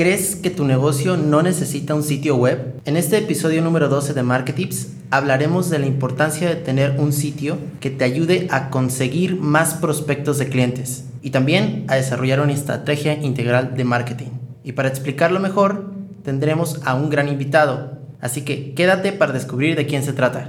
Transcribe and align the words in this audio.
¿Crees 0.00 0.34
que 0.34 0.48
tu 0.48 0.64
negocio 0.64 1.18
no 1.18 1.42
necesita 1.42 1.94
un 1.94 2.02
sitio 2.02 2.34
web? 2.34 2.80
En 2.86 2.96
este 2.96 3.18
episodio 3.18 3.60
número 3.60 3.90
12 3.90 4.14
de 4.14 4.22
Marketips 4.22 4.94
hablaremos 5.10 5.68
de 5.68 5.78
la 5.78 5.84
importancia 5.84 6.48
de 6.48 6.56
tener 6.56 6.98
un 6.98 7.12
sitio 7.12 7.58
que 7.80 7.90
te 7.90 8.04
ayude 8.04 8.48
a 8.50 8.70
conseguir 8.70 9.36
más 9.36 9.74
prospectos 9.74 10.38
de 10.38 10.48
clientes 10.48 11.04
y 11.20 11.32
también 11.32 11.84
a 11.88 11.96
desarrollar 11.96 12.40
una 12.40 12.54
estrategia 12.54 13.12
integral 13.12 13.76
de 13.76 13.84
marketing. 13.84 14.30
Y 14.64 14.72
para 14.72 14.88
explicarlo 14.88 15.38
mejor, 15.38 15.92
tendremos 16.24 16.80
a 16.86 16.94
un 16.94 17.10
gran 17.10 17.28
invitado, 17.28 17.98
así 18.22 18.40
que 18.40 18.72
quédate 18.72 19.12
para 19.12 19.34
descubrir 19.34 19.76
de 19.76 19.84
quién 19.84 20.02
se 20.02 20.14
trata. 20.14 20.48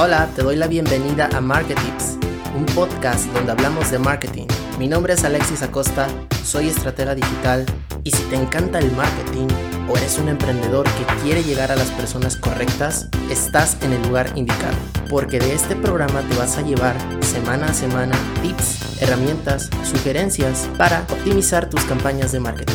Hola, 0.00 0.30
te 0.34 0.42
doy 0.42 0.56
la 0.56 0.68
bienvenida 0.68 1.28
a 1.34 1.42
Marketips, 1.42 2.16
un 2.56 2.64
podcast 2.74 3.30
donde 3.34 3.52
hablamos 3.52 3.90
de 3.90 3.98
marketing 3.98 4.46
mi 4.78 4.88
nombre 4.88 5.14
es 5.14 5.22
Alexis 5.24 5.62
Acosta, 5.62 6.08
soy 6.44 6.68
estratega 6.68 7.14
digital 7.14 7.64
y 8.02 8.10
si 8.10 8.22
te 8.24 8.36
encanta 8.36 8.78
el 8.80 8.90
marketing 8.92 9.46
o 9.88 9.96
eres 9.96 10.18
un 10.18 10.28
emprendedor 10.28 10.84
que 10.84 11.22
quiere 11.22 11.44
llegar 11.44 11.70
a 11.70 11.76
las 11.76 11.90
personas 11.92 12.36
correctas, 12.36 13.08
estás 13.30 13.76
en 13.82 13.92
el 13.92 14.02
lugar 14.02 14.30
indicado, 14.34 14.76
porque 15.08 15.38
de 15.38 15.54
este 15.54 15.76
programa 15.76 16.22
te 16.28 16.36
vas 16.36 16.58
a 16.58 16.62
llevar 16.62 16.96
semana 17.22 17.66
a 17.66 17.74
semana 17.74 18.16
tips, 18.42 19.00
herramientas, 19.00 19.70
sugerencias 19.84 20.68
para 20.76 21.02
optimizar 21.02 21.70
tus 21.70 21.84
campañas 21.84 22.32
de 22.32 22.40
marketing. 22.40 22.74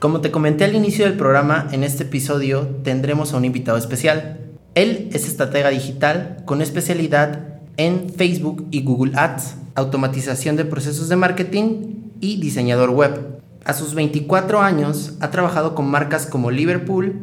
Como 0.00 0.20
te 0.20 0.30
comenté 0.30 0.64
al 0.64 0.74
inicio 0.74 1.04
del 1.04 1.16
programa, 1.16 1.68
en 1.72 1.84
este 1.84 2.04
episodio 2.04 2.66
tendremos 2.82 3.32
a 3.32 3.36
un 3.36 3.44
invitado 3.44 3.78
especial. 3.78 4.40
Él 4.74 5.08
es 5.12 5.26
estratega 5.26 5.70
digital 5.70 6.42
con 6.44 6.62
especialidad 6.62 7.47
en 7.78 8.10
Facebook 8.10 8.66
y 8.70 8.82
Google 8.82 9.12
Ads, 9.16 9.54
automatización 9.74 10.56
de 10.56 10.66
procesos 10.66 11.08
de 11.08 11.16
marketing 11.16 11.94
y 12.20 12.38
diseñador 12.40 12.90
web. 12.90 13.40
A 13.64 13.72
sus 13.72 13.94
24 13.94 14.60
años 14.60 15.14
ha 15.20 15.30
trabajado 15.30 15.74
con 15.74 15.88
marcas 15.88 16.26
como 16.26 16.50
Liverpool, 16.50 17.14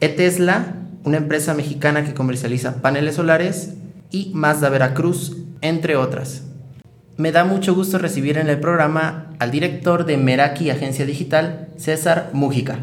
eTesla, 0.00 0.76
una 1.04 1.18
empresa 1.18 1.54
mexicana 1.54 2.04
que 2.04 2.14
comercializa 2.14 2.80
paneles 2.80 3.16
solares, 3.16 3.74
y 4.10 4.30
Mazda 4.32 4.68
Veracruz, 4.68 5.36
entre 5.60 5.96
otras. 5.96 6.44
Me 7.16 7.32
da 7.32 7.44
mucho 7.44 7.74
gusto 7.74 7.98
recibir 7.98 8.38
en 8.38 8.48
el 8.48 8.60
programa 8.60 9.32
al 9.40 9.50
director 9.50 10.06
de 10.06 10.16
Meraki 10.16 10.70
Agencia 10.70 11.04
Digital, 11.04 11.68
César 11.76 12.30
Mújica. 12.32 12.78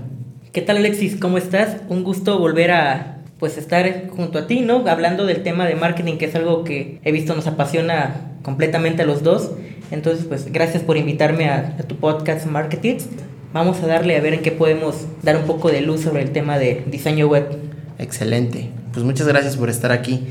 ¿Qué 0.52 0.62
tal 0.62 0.78
Alexis? 0.78 1.16
¿Cómo 1.16 1.38
estás? 1.38 1.78
Un 1.88 2.04
gusto 2.04 2.38
volver 2.40 2.72
a 2.72 3.23
pues 3.44 3.58
estar 3.58 4.08
junto 4.08 4.40
a 4.40 4.48
ti, 4.48 4.62
¿no? 4.62 4.88
Hablando 4.88 5.26
del 5.26 5.44
tema 5.44 5.66
de 5.66 5.76
marketing, 5.76 6.16
que 6.16 6.24
es 6.24 6.36
algo 6.36 6.64
que 6.64 7.02
he 7.04 7.12
visto 7.12 7.36
nos 7.36 7.46
apasiona 7.46 8.32
completamente 8.42 9.02
a 9.02 9.06
los 9.06 9.22
dos. 9.22 9.52
Entonces, 9.92 10.24
pues 10.24 10.50
gracias 10.50 10.82
por 10.82 10.96
invitarme 10.96 11.50
a, 11.50 11.76
tu 11.86 11.98
podcast 11.98 12.46
Marketing. 12.46 13.00
Vamos 13.52 13.84
a 13.84 13.88
darle 13.88 14.16
a 14.16 14.22
ver 14.22 14.36
en 14.36 14.44
qué 14.44 14.52
podemos 14.52 15.08
dar 15.24 15.36
un 15.36 15.44
poco 15.44 15.70
de 15.72 15.82
luz 15.82 16.00
sobre 16.00 16.22
el 16.22 16.32
tema 16.32 16.58
de 16.58 16.86
diseño 16.90 17.28
web. 17.28 17.50
Excelente. 18.00 18.70
Pues 18.94 19.04
muchas 19.04 19.28
gracias 19.28 19.58
por 19.58 19.70
estar 19.70 19.92
aquí. 19.92 20.22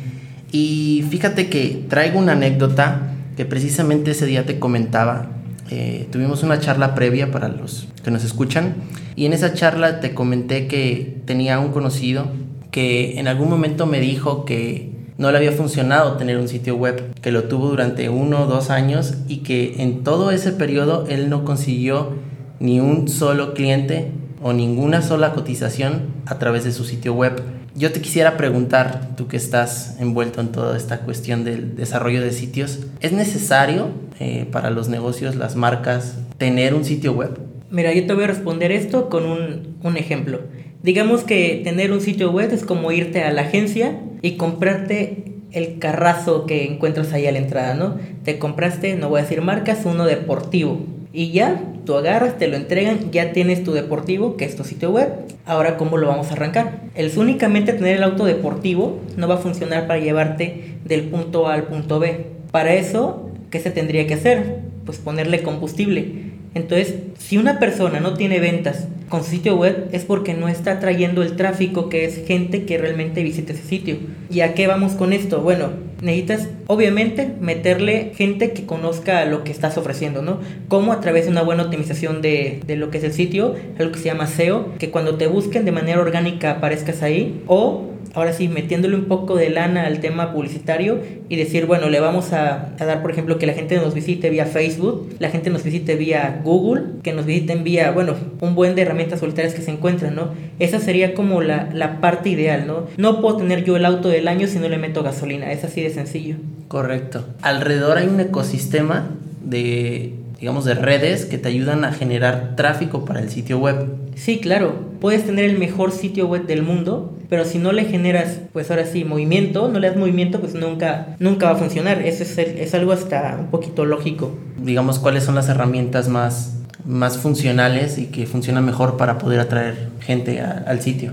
Y 0.50 1.04
fíjate 1.10 1.50
que 1.50 1.84
traigo 1.90 2.18
una 2.18 2.32
anécdota 2.32 3.12
que 3.36 3.44
precisamente 3.44 4.12
ese 4.12 4.24
día 4.24 4.46
te 4.46 4.58
comentaba. 4.58 5.32
Eh, 5.68 6.08
tuvimos 6.10 6.42
una 6.42 6.60
charla 6.60 6.94
previa 6.94 7.30
para 7.30 7.48
los 7.48 7.88
que 8.02 8.10
nos 8.10 8.24
escuchan 8.24 8.72
y 9.16 9.26
en 9.26 9.34
esa 9.34 9.52
charla 9.52 10.00
te 10.00 10.14
comenté 10.14 10.66
que 10.66 11.18
tenía 11.26 11.58
un 11.58 11.72
conocido 11.72 12.26
que 12.72 13.20
en 13.20 13.28
algún 13.28 13.48
momento 13.48 13.86
me 13.86 14.00
dijo 14.00 14.44
que 14.44 14.90
no 15.18 15.30
le 15.30 15.38
había 15.38 15.52
funcionado 15.52 16.16
tener 16.16 16.38
un 16.38 16.48
sitio 16.48 16.74
web, 16.74 17.14
que 17.20 17.30
lo 17.30 17.44
tuvo 17.44 17.68
durante 17.68 18.08
uno 18.08 18.42
o 18.42 18.46
dos 18.46 18.70
años 18.70 19.14
y 19.28 19.38
que 19.38 19.80
en 19.82 20.02
todo 20.02 20.32
ese 20.32 20.50
periodo 20.50 21.06
él 21.08 21.30
no 21.30 21.44
consiguió 21.44 22.14
ni 22.58 22.80
un 22.80 23.08
solo 23.08 23.54
cliente 23.54 24.10
o 24.42 24.52
ninguna 24.52 25.02
sola 25.02 25.32
cotización 25.32 26.06
a 26.26 26.38
través 26.38 26.64
de 26.64 26.72
su 26.72 26.84
sitio 26.84 27.14
web. 27.14 27.42
Yo 27.74 27.92
te 27.92 28.00
quisiera 28.00 28.36
preguntar, 28.36 29.10
tú 29.16 29.28
que 29.28 29.36
estás 29.36 29.96
envuelto 30.00 30.40
en 30.40 30.48
toda 30.48 30.76
esta 30.76 31.00
cuestión 31.00 31.44
del 31.44 31.76
desarrollo 31.76 32.20
de 32.22 32.32
sitios, 32.32 32.80
¿es 33.00 33.12
necesario 33.12 33.88
eh, 34.18 34.46
para 34.50 34.70
los 34.70 34.88
negocios, 34.88 35.36
las 35.36 35.56
marcas, 35.56 36.16
tener 36.38 36.74
un 36.74 36.84
sitio 36.84 37.12
web? 37.12 37.38
Mira, 37.70 37.92
yo 37.94 38.06
te 38.06 38.12
voy 38.12 38.24
a 38.24 38.28
responder 38.28 38.72
esto 38.72 39.08
con 39.08 39.24
un, 39.24 39.76
un 39.82 39.96
ejemplo. 39.96 40.40
Digamos 40.82 41.22
que 41.22 41.60
tener 41.62 41.92
un 41.92 42.00
sitio 42.00 42.32
web 42.32 42.52
es 42.52 42.64
como 42.64 42.90
irte 42.90 43.22
a 43.22 43.30
la 43.30 43.42
agencia 43.42 44.00
y 44.20 44.32
comprarte 44.32 45.24
el 45.52 45.78
carrazo 45.78 46.44
que 46.46 46.64
encuentras 46.64 47.12
ahí 47.12 47.26
a 47.26 47.32
la 47.32 47.38
entrada, 47.38 47.74
¿no? 47.74 47.98
Te 48.24 48.38
compraste, 48.38 48.96
no 48.96 49.08
voy 49.08 49.20
a 49.20 49.22
decir 49.22 49.42
marcas, 49.42 49.82
uno 49.84 50.06
deportivo. 50.06 50.80
Y 51.12 51.30
ya, 51.30 51.62
tú 51.84 51.94
agarras, 51.94 52.38
te 52.38 52.48
lo 52.48 52.56
entregan, 52.56 53.10
ya 53.12 53.32
tienes 53.32 53.62
tu 53.62 53.72
deportivo, 53.72 54.36
que 54.36 54.44
es 54.44 54.56
tu 54.56 54.64
sitio 54.64 54.90
web. 54.90 55.10
Ahora, 55.44 55.76
¿cómo 55.76 55.98
lo 55.98 56.08
vamos 56.08 56.30
a 56.30 56.34
arrancar? 56.34 56.80
El 56.94 57.16
únicamente 57.16 57.74
tener 57.74 57.98
el 57.98 58.02
auto 58.02 58.24
deportivo 58.24 58.98
no 59.16 59.28
va 59.28 59.34
a 59.34 59.38
funcionar 59.38 59.86
para 59.86 60.00
llevarte 60.00 60.78
del 60.84 61.02
punto 61.02 61.48
A 61.48 61.54
al 61.54 61.64
punto 61.64 62.00
B. 62.00 62.26
Para 62.50 62.74
eso, 62.74 63.30
¿qué 63.50 63.60
se 63.60 63.70
tendría 63.70 64.06
que 64.06 64.14
hacer? 64.14 64.60
Pues 64.84 64.98
ponerle 64.98 65.42
combustible. 65.42 66.31
Entonces, 66.54 66.94
si 67.18 67.38
una 67.38 67.58
persona 67.58 68.00
no 68.00 68.14
tiene 68.14 68.40
ventas 68.40 68.88
con 69.08 69.24
sitio 69.24 69.56
web 69.56 69.88
es 69.92 70.04
porque 70.04 70.32
no 70.32 70.48
está 70.48 70.80
trayendo 70.80 71.22
el 71.22 71.36
tráfico 71.36 71.88
que 71.88 72.06
es 72.06 72.26
gente 72.26 72.64
que 72.64 72.78
realmente 72.78 73.22
visita 73.22 73.52
ese 73.52 73.62
sitio. 73.62 73.96
¿Y 74.30 74.40
a 74.40 74.54
qué 74.54 74.66
vamos 74.66 74.92
con 74.92 75.12
esto? 75.12 75.42
Bueno, 75.42 75.70
necesitas 76.00 76.48
obviamente 76.66 77.30
meterle 77.40 78.12
gente 78.14 78.52
que 78.52 78.64
conozca 78.64 79.24
lo 79.26 79.44
que 79.44 79.52
estás 79.52 79.76
ofreciendo, 79.76 80.22
¿no? 80.22 80.40
Como 80.68 80.92
a 80.92 81.00
través 81.00 81.26
de 81.26 81.30
una 81.30 81.42
buena 81.42 81.64
optimización 81.64 82.22
de, 82.22 82.60
de 82.66 82.76
lo 82.76 82.90
que 82.90 82.98
es 82.98 83.04
el 83.04 83.12
sitio, 83.12 83.54
algo 83.78 83.92
que 83.92 83.98
se 83.98 84.06
llama 84.06 84.26
SEO, 84.26 84.74
que 84.78 84.90
cuando 84.90 85.16
te 85.16 85.26
busquen 85.26 85.64
de 85.64 85.72
manera 85.72 86.00
orgánica 86.00 86.52
aparezcas 86.52 87.02
ahí, 87.02 87.42
o 87.46 87.91
ahora 88.14 88.32
sí, 88.32 88.48
metiéndole 88.48 88.96
un 88.96 89.06
poco 89.06 89.36
de 89.36 89.50
lana 89.50 89.86
al 89.86 90.00
tema 90.00 90.32
publicitario 90.32 91.00
y 91.28 91.36
decir, 91.36 91.66
bueno, 91.66 91.88
le 91.88 92.00
vamos 92.00 92.32
a, 92.32 92.72
dar, 92.78 93.02
por 93.02 93.10
ejemplo, 93.10 93.38
que 93.38 93.46
la 93.46 93.54
gente 93.54 93.76
nos 93.76 93.94
visite 93.94 94.30
vía 94.30 94.46
Facebook, 94.46 95.14
la 95.18 95.30
gente 95.30 95.50
nos 95.50 95.62
visite 95.62 95.96
vía 95.96 96.40
Google, 96.44 96.82
que 97.02 97.12
nos 97.12 97.26
visiten 97.26 97.64
vía, 97.64 97.90
bueno, 97.90 98.14
un 98.40 98.54
buen 98.54 98.74
de 98.74 98.82
herramientas 98.82 99.20
solitarias 99.20 99.54
que 99.54 99.62
se 99.62 99.70
encuentran, 99.70 100.14
¿no? 100.14 100.30
Esa 100.58 100.78
sería 100.78 101.14
como 101.14 101.40
la, 101.40 101.68
la 101.72 102.00
parte 102.00 102.28
ideal, 102.28 102.66
¿no? 102.66 102.86
No 102.96 103.20
puedo 103.20 103.38
tener 103.38 103.64
yo 103.64 103.76
el 103.76 103.84
auto 103.84 104.08
del 104.08 104.28
año 104.28 104.46
si 104.46 104.58
no 104.58 104.68
le 104.68 104.78
meto 104.78 105.02
gasolina, 105.02 105.52
es 105.52 105.64
así 105.64 105.82
de 105.82 105.90
sencillo. 105.90 106.36
Correcto. 106.68 107.24
Alrededor 107.42 107.98
hay 107.98 108.08
un 108.08 108.20
ecosistema 108.20 109.10
de 109.44 110.14
digamos, 110.42 110.64
de 110.64 110.74
redes 110.74 111.24
que 111.24 111.38
te 111.38 111.46
ayudan 111.46 111.84
a 111.84 111.92
generar 111.92 112.56
tráfico 112.56 113.04
para 113.04 113.20
el 113.20 113.30
sitio 113.30 113.60
web. 113.60 113.86
Sí, 114.16 114.40
claro. 114.40 114.74
Puedes 115.00 115.24
tener 115.24 115.44
el 115.44 115.56
mejor 115.56 115.92
sitio 115.92 116.26
web 116.26 116.46
del 116.46 116.64
mundo, 116.64 117.16
pero 117.28 117.44
si 117.44 117.58
no 117.58 117.70
le 117.70 117.84
generas, 117.84 118.40
pues 118.52 118.68
ahora 118.68 118.84
sí, 118.84 119.04
movimiento, 119.04 119.68
no 119.68 119.78
le 119.78 119.86
das 119.86 119.96
movimiento, 119.96 120.40
pues 120.40 120.54
nunca, 120.54 121.14
nunca 121.20 121.46
va 121.46 121.52
a 121.52 121.58
funcionar. 121.58 122.02
Eso 122.02 122.24
es, 122.24 122.36
es 122.36 122.74
algo 122.74 122.90
hasta 122.90 123.36
un 123.38 123.52
poquito 123.52 123.84
lógico. 123.84 124.36
Digamos, 124.60 124.98
¿cuáles 124.98 125.22
son 125.22 125.36
las 125.36 125.48
herramientas 125.48 126.08
más, 126.08 126.56
más 126.84 127.18
funcionales 127.18 127.98
y 127.98 128.06
que 128.06 128.26
funcionan 128.26 128.64
mejor 128.64 128.96
para 128.96 129.18
poder 129.18 129.38
atraer 129.38 129.90
gente 130.00 130.40
al 130.40 130.80
sitio? 130.80 131.12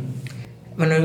Bueno, 0.79 0.95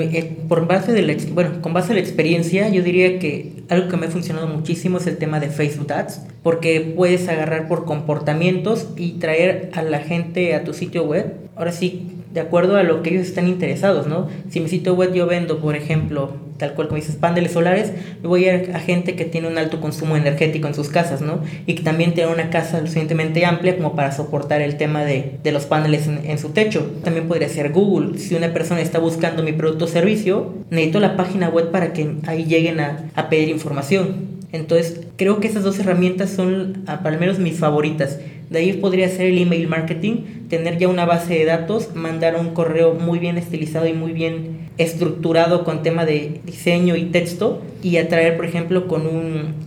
por 0.47 0.69
base 0.69 0.93
de 0.93 1.03
la, 1.03 1.17
bueno, 1.33 1.61
con 1.61 1.73
base 1.73 1.91
a 1.91 1.95
la 1.97 2.01
experiencia, 2.01 2.69
yo 2.69 2.85
diría 2.85 3.19
que 3.19 3.65
algo 3.69 3.89
que 3.89 3.97
me 3.97 4.07
ha 4.07 4.09
funcionado 4.09 4.47
muchísimo 4.47 4.99
es 4.99 5.09
el 5.09 5.19
tema 5.19 5.41
de 5.41 5.49
Facebook 5.49 5.93
Ads, 5.93 6.21
porque 6.45 6.81
puedes 6.95 7.29
agarrar 7.29 7.67
por 7.67 7.85
comportamientos 7.85 8.87
y 8.97 9.15
traer 9.15 9.73
a 9.75 9.83
la 9.83 9.99
gente 9.99 10.55
a 10.55 10.63
tu 10.63 10.75
sitio 10.75 11.03
web. 11.03 11.35
Ahora 11.57 11.73
sí, 11.73 12.07
de 12.33 12.39
acuerdo 12.39 12.77
a 12.77 12.85
lo 12.85 13.03
que 13.03 13.11
ellos 13.11 13.27
están 13.27 13.49
interesados, 13.49 14.07
¿no? 14.07 14.29
Si 14.49 14.61
mi 14.61 14.69
sitio 14.69 14.95
web 14.95 15.13
yo 15.13 15.27
vendo, 15.27 15.59
por 15.59 15.75
ejemplo, 15.75 16.37
tal 16.59 16.75
cual 16.75 16.89
como 16.89 17.01
dices, 17.01 17.17
paneles 17.17 17.53
solares, 17.53 17.93
voy 18.23 18.47
a 18.47 18.55
ir 18.55 18.71
a 18.75 18.81
gente 18.81 19.17
que 19.17 19.25
tiene 19.25 19.49
un 19.49 19.59
alto 19.59 19.81
consumo 19.81 20.17
energético 20.17 20.69
en 20.69 20.75
sus 20.75 20.89
casas, 20.89 21.21
¿no? 21.21 21.41
Y 21.67 21.75
que 21.75 21.83
también 21.83 22.15
tiene 22.15 22.33
una 22.33 22.51
casa 22.51 22.81
suficientemente 22.81 23.45
amplia 23.45 23.77
como 23.77 23.95
para 23.95 24.13
soportar 24.13 24.61
el 24.61 24.77
tema 24.77 25.05
de, 25.05 25.39
de 25.43 25.53
los 25.53 25.67
paneles 25.67 26.07
en, 26.07 26.39
su 26.39 26.51
techo. 26.51 26.91
También 27.03 27.29
podría 27.29 27.49
ser 27.49 27.73
Google. 27.73 28.19
Si 28.19 28.35
una 28.35 28.53
persona 28.53 28.81
está 28.81 28.99
buscando 28.99 29.43
mi 29.43 29.53
producto 29.53 29.85
o 29.87 29.89
servicio, 29.89 30.55
necesito 30.71 31.01
la 31.01 31.17
página 31.17 31.49
web 31.49 31.71
para 31.71 31.93
que 31.93 32.17
ahí 32.27 32.45
lleguen 32.45 32.81
a, 32.81 33.11
a 33.15 33.29
pedir 33.29 33.49
información. 33.49 34.34
Entonces, 34.55 35.01
creo 35.17 35.41
que 35.41 35.49
esas 35.49 35.65
dos 35.65 35.81
herramientas 35.81 36.31
son, 36.31 36.85
al 36.87 37.19
menos, 37.19 37.41
mis 37.41 37.59
favoritas. 37.59 38.21
De 38.51 38.61
ahí 38.61 38.75
podría 38.75 39.09
ser 39.09 39.27
el 39.27 39.39
email 39.39 39.67
marketing, 39.67 40.47
tener 40.49 40.79
ya 40.79 40.87
una 40.87 41.05
base 41.05 41.35
de 41.35 41.45
datos, 41.45 41.97
mandar 41.97 42.37
un 42.37 42.51
correo 42.51 42.95
muy 42.95 43.19
bien 43.19 43.37
estilizado 43.37 43.89
y 43.89 43.95
muy 43.95 44.13
bien 44.13 44.69
estructurado 44.79 45.65
con 45.65 45.83
tema 45.83 46.05
de 46.05 46.41
diseño 46.45 46.95
y 46.95 47.07
texto 47.07 47.63
y 47.83 47.97
atraer, 47.97 48.37
por 48.37 48.47
ejemplo, 48.47 48.87
con 48.87 49.03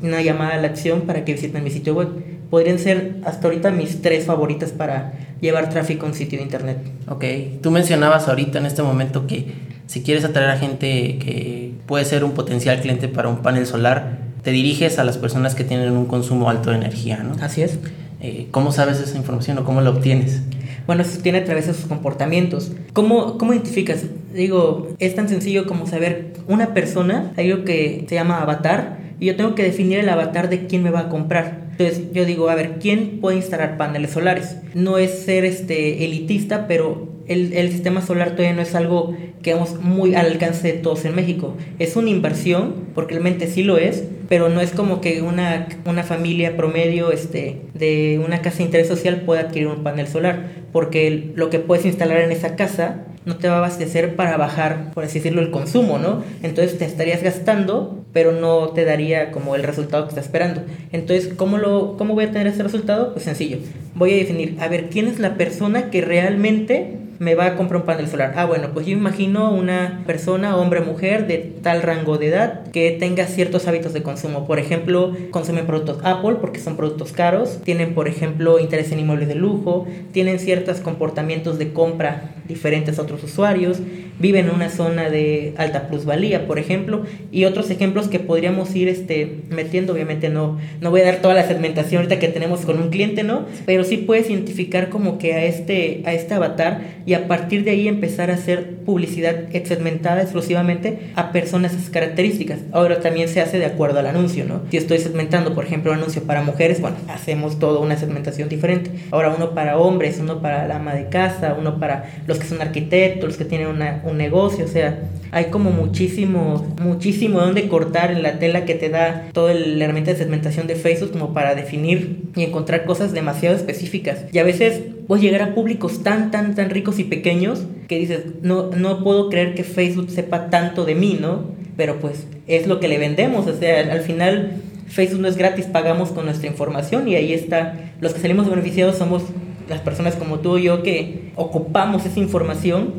una 0.02 0.22
llamada 0.22 0.54
a 0.54 0.62
la 0.62 0.68
acción 0.68 1.02
para 1.02 1.26
que 1.26 1.34
visiten 1.34 1.66
mi 1.66 1.70
sitio 1.70 1.94
web. 1.94 2.08
Podrían 2.50 2.80
ser 2.80 3.18
hasta 3.26 3.48
ahorita 3.48 3.72
mis 3.72 4.02
tres 4.02 4.24
favoritas 4.24 4.72
para 4.72 5.36
llevar 5.42 5.70
tráfico 5.70 6.06
a 6.06 6.10
un 6.10 6.16
sitio 6.16 6.38
de 6.40 6.46
internet. 6.46 6.78
Ok, 7.10 7.26
tú 7.62 7.72
mencionabas 7.72 8.30
ahorita 8.30 8.60
en 8.60 8.66
este 8.66 8.84
momento 8.84 9.28
que 9.28 9.48
si 9.86 10.02
quieres 10.02 10.24
atraer 10.24 10.52
a 10.52 10.58
gente 10.58 11.18
que 11.18 11.74
puede 11.88 12.06
ser 12.06 12.24
un 12.24 12.32
potencial 12.32 12.80
cliente 12.80 13.10
para 13.10 13.28
un 13.28 13.42
panel 13.42 13.66
solar, 13.66 14.27
te 14.48 14.54
diriges 14.54 14.98
a 14.98 15.04
las 15.04 15.18
personas 15.18 15.56
que 15.56 15.66
tienen 15.66 15.92
un 15.92 16.06
consumo 16.06 16.50
alto 16.50 16.70
de 16.70 16.78
energía, 16.78 17.18
¿no? 17.18 17.36
Así 17.44 17.64
es. 17.64 17.80
Eh, 18.22 18.48
¿Cómo 18.52 18.72
sabes 18.72 18.98
esa 18.98 19.18
información 19.18 19.58
o 19.58 19.66
cómo 19.66 19.82
la 19.82 19.90
obtienes? 19.90 20.42
Bueno, 20.86 21.02
eso 21.02 21.20
tiene 21.22 21.40
a 21.40 21.44
través 21.44 21.68
de 21.68 21.74
sus 21.74 21.84
comportamientos. 21.84 22.72
¿Cómo, 22.94 23.38
¿Cómo 23.38 23.52
identificas? 23.52 24.06
Digo, 24.34 24.96
es 25.00 25.16
tan 25.16 25.28
sencillo 25.28 25.68
como 25.68 25.86
saber 25.86 26.32
una 26.48 26.74
persona, 26.74 27.34
hay 27.36 27.52
algo 27.52 27.66
que 27.66 28.06
se 28.08 28.16
llama 28.16 28.42
avatar, 28.42 29.00
y 29.20 29.26
yo 29.26 29.36
tengo 29.36 29.54
que 29.54 29.64
definir 29.64 30.00
el 30.00 30.08
avatar 30.08 30.50
de 30.50 30.66
quién 30.66 30.82
me 30.82 30.92
va 30.92 31.02
a 31.02 31.10
comprar. 31.10 31.68
Entonces 31.72 32.14
yo 32.14 32.24
digo, 32.24 32.50
a 32.50 32.56
ver, 32.56 32.78
¿quién 32.80 33.20
puede 33.20 33.36
instalar 33.36 33.76
paneles 33.76 34.12
solares? 34.12 34.56
No 34.74 34.98
es 34.98 35.12
ser 35.12 35.44
este 35.44 36.06
elitista, 36.06 36.68
pero 36.70 37.10
el, 37.28 37.52
el, 37.52 37.70
sistema 37.70 38.02
solar 38.02 38.32
todavía 38.32 38.54
no 38.54 38.62
es 38.62 38.76
algo 38.76 39.14
que 39.42 39.54
vamos 39.54 39.82
muy 39.82 40.16
al 40.16 40.28
alcance 40.28 40.72
de 40.72 40.80
todos 40.80 41.04
en 41.04 41.16
México. 41.16 41.58
Es 41.80 41.98
una 41.98 42.10
inversión, 42.10 42.76
porque 42.96 43.16
realmente 43.16 43.48
sí 43.48 43.64
lo 43.64 43.78
es, 43.78 44.06
pero 44.30 44.50
no 44.50 44.62
es 44.62 44.72
como 44.72 45.02
que 45.02 45.22
una, 45.22 45.68
una 45.86 46.04
familia 46.04 46.58
promedio 46.58 47.12
este, 47.12 47.62
de 47.74 48.22
una 48.24 48.42
casa 48.42 48.60
de 48.60 48.64
interés 48.66 48.88
social 48.88 49.22
pueda 49.22 49.42
adquirir 49.42 49.68
un 49.68 49.84
panel 49.84 50.08
solar, 50.08 50.48
porque 50.72 51.32
lo 51.36 51.50
que 51.50 51.60
puedes 51.60 51.86
instalar 51.86 52.20
en 52.20 52.32
esa 52.32 52.56
casa 52.56 53.06
no 53.26 53.36
te 53.36 53.50
va 53.50 53.56
a 53.56 53.58
abastecer 53.58 54.16
para 54.16 54.38
bajar, 54.38 54.94
por 54.94 55.04
así 55.04 55.20
decirlo, 55.20 55.42
el 55.42 55.52
consumo, 55.52 55.98
¿no? 55.98 56.24
Entonces 56.44 56.78
te 56.78 56.86
estarías 56.86 57.22
gastando, 57.22 58.06
pero 58.14 58.32
no 58.32 58.70
te 58.70 58.86
daría 58.86 59.32
como 59.32 59.56
el 59.56 59.64
resultado 59.64 60.06
que 60.06 60.10
estás 60.10 60.26
esperando. 60.26 60.62
Entonces, 60.94 61.34
¿cómo, 61.36 61.58
lo, 61.58 61.98
¿cómo 61.98 62.14
voy 62.14 62.24
a 62.24 62.32
tener 62.32 62.48
ese 62.48 62.64
resultado? 62.64 63.12
Pues 63.12 63.26
sencillo. 63.26 63.58
Voy 63.96 64.14
a 64.14 64.16
definir, 64.16 64.56
a 64.62 64.70
ver, 64.70 64.90
¿quién 64.90 65.08
es 65.08 65.20
la 65.20 65.36
persona 65.36 65.90
que 65.90 66.00
realmente 66.00 67.07
me 67.20 67.36
va 67.36 67.46
a 67.46 67.56
comprar 67.56 67.82
un 67.82 67.86
panel 67.86 68.08
solar. 68.08 68.34
Ah, 68.36 68.46
bueno, 68.46 68.70
pues 68.74 68.86
yo 68.86 68.94
imagino 68.94 69.52
una 69.52 70.04
persona, 70.06 70.56
hombre 70.56 70.80
o 70.82 70.86
mujer, 70.86 71.28
de 71.28 71.38
tal 71.38 71.82
rango 71.82 72.18
de 72.18 72.28
edad 72.28 72.64
que 72.72 72.92
tenga 72.92 73.26
ciertos 73.26 73.68
hábitos 73.68 73.94
de 73.94 74.04
consumo. 74.04 74.46
Por 74.46 74.60
ejemplo, 74.60 75.16
consumen 75.32 75.66
productos 75.66 76.00
Apple 76.04 76.38
porque 76.42 76.60
son 76.60 76.78
productos 76.78 77.12
caros, 77.12 77.60
tienen, 77.64 77.94
por 77.94 78.08
ejemplo, 78.08 78.60
interés 78.60 78.92
en 78.92 79.00
inmuebles 79.00 79.28
de 79.28 79.36
lujo, 79.36 79.88
tienen 80.12 80.40
ciertos 80.40 80.80
comportamientos 80.80 81.58
de 81.58 81.74
compra 81.74 82.32
diferentes 82.48 83.00
a 83.00 83.02
otros 83.02 83.24
usuarios, 83.24 83.80
viven 84.20 84.48
en 84.48 84.56
una 84.56 84.70
zona 84.70 85.10
de 85.10 85.54
alta 85.58 85.88
plusvalía, 85.88 86.48
por 86.48 86.60
ejemplo, 86.60 87.04
y 87.32 87.46
otros 87.46 87.70
ejemplos 87.70 88.08
que 88.08 88.20
podríamos 88.20 88.76
ir 88.76 88.88
este, 88.88 89.42
metiendo, 89.50 89.94
obviamente 89.94 90.30
no, 90.30 90.58
no 90.82 90.92
voy 90.92 91.02
a 91.02 91.06
dar 91.06 91.22
toda 91.22 91.34
la 91.34 91.48
segmentación 91.48 92.02
ahorita 92.02 92.20
que 92.20 92.28
tenemos 92.28 92.62
con 92.62 92.80
un 92.80 92.90
cliente, 92.90 93.24
¿no? 93.24 93.46
Pero 93.66 93.84
sí 93.84 93.98
puedes 93.98 94.30
identificar 94.30 94.90
como 94.90 95.18
que 95.18 95.34
a 95.34 95.46
este, 95.46 96.02
a 96.06 96.14
este 96.14 96.34
avatar 96.34 96.82
y 97.06 97.14
a 97.14 97.28
partir 97.28 97.64
de 97.64 97.72
ahí 97.72 97.88
empezar 97.88 98.32
a 98.32 98.36
hacer 98.36 98.78
publicidad 98.86 99.50
segmentada 99.66 100.22
exclusivamente 100.22 101.12
a 101.16 101.32
personas 101.32 101.74
esas 101.74 101.90
características. 101.90 102.60
Ahora 102.72 103.00
también 103.02 103.28
se 103.28 103.42
hace 103.42 103.60
de 103.60 103.66
acuerdo 103.66 104.00
al 104.00 104.08
anuncio, 104.08 104.46
¿no? 104.46 104.62
Si 104.72 104.78
estoy 104.78 105.00
segmentando, 105.00 105.54
por 105.54 105.66
ejemplo, 105.66 105.92
un 105.92 105.98
anuncio 105.98 106.24
para 106.24 106.42
mujeres, 106.42 106.82
bueno, 106.82 106.98
hacemos 107.10 107.60
toda 107.60 107.80
una 107.80 107.98
segmentación 107.98 108.50
diferente. 108.50 108.92
Ahora 109.12 109.34
uno 109.36 109.54
para 109.54 109.78
hombres, 109.78 110.20
uno 110.20 110.42
para 110.42 110.68
la 110.68 110.78
ama 110.78 110.94
de 110.94 111.10
casa, 111.10 111.56
uno 111.60 111.80
para 111.80 112.12
los 112.28 112.40
que 112.40 112.48
son 112.48 112.62
arquitectos, 112.62 113.26
los 113.28 113.38
que 113.38 113.46
tienen 113.46 113.68
una, 113.68 114.02
un 114.10 114.18
negocio, 114.18 114.66
o 114.66 114.68
sea, 114.68 115.10
hay 115.32 115.46
como 115.46 115.72
muchísimo, 115.72 116.76
muchísimo 116.82 117.40
donde 117.40 117.68
cortar 117.68 118.12
en 118.12 118.24
la 118.24 118.40
tela 118.40 118.66
que 118.66 118.76
te 118.76 118.90
da 118.90 119.28
toda 119.34 119.54
la 119.54 119.84
herramienta 119.84 120.12
de 120.12 120.18
segmentación 120.18 120.68
de 120.68 120.76
Facebook 120.76 121.12
como 121.12 121.34
para 121.34 121.56
definir 121.56 122.24
y 122.36 122.44
encontrar 122.44 122.86
cosas 122.86 123.12
demasiado 123.14 123.56
específicas. 123.56 124.26
Y 124.32 124.40
a 124.40 124.44
veces 124.44 124.82
puedes 125.08 125.24
llegar 125.24 125.42
a 125.42 125.54
públicos 125.54 126.04
tan, 126.04 126.32
tan, 126.32 126.56
tan 126.56 126.70
ricos 126.70 127.00
y 127.00 127.04
pequeños 127.04 127.66
que 127.88 128.00
dices, 128.00 128.22
no, 128.42 128.70
no 128.72 129.04
puedo 129.04 129.30
creer 129.30 129.54
que 129.54 129.64
Facebook 129.64 130.10
sepa 130.10 130.50
tanto 130.50 130.86
de 130.86 130.96
mí, 130.96 131.18
¿no? 131.20 131.52
Pero 131.76 132.00
pues 132.00 132.26
es 132.48 132.68
lo 132.68 132.80
que 132.80 132.88
le 132.88 132.98
vendemos, 132.98 133.48
o 133.48 133.56
sea, 133.56 133.92
al 133.92 134.02
final 134.02 134.62
Facebook 134.88 135.22
no 135.22 135.28
es 135.28 135.38
gratis, 135.38 135.66
pagamos 135.66 136.10
con 136.10 136.26
nuestra 136.26 136.48
información 136.48 137.08
y 137.08 137.16
ahí 137.16 137.34
está, 137.34 137.76
los 138.00 138.14
que 138.14 138.22
salimos 138.22 138.50
beneficiados 138.50 138.98
somos 138.98 139.24
las 139.70 139.82
personas 139.82 140.16
como 140.16 140.40
tú 140.40 140.58
y 140.58 140.64
yo 140.64 140.82
que 140.82 141.32
ocupamos 141.36 142.06
esa 142.06 142.20
información 142.20 142.94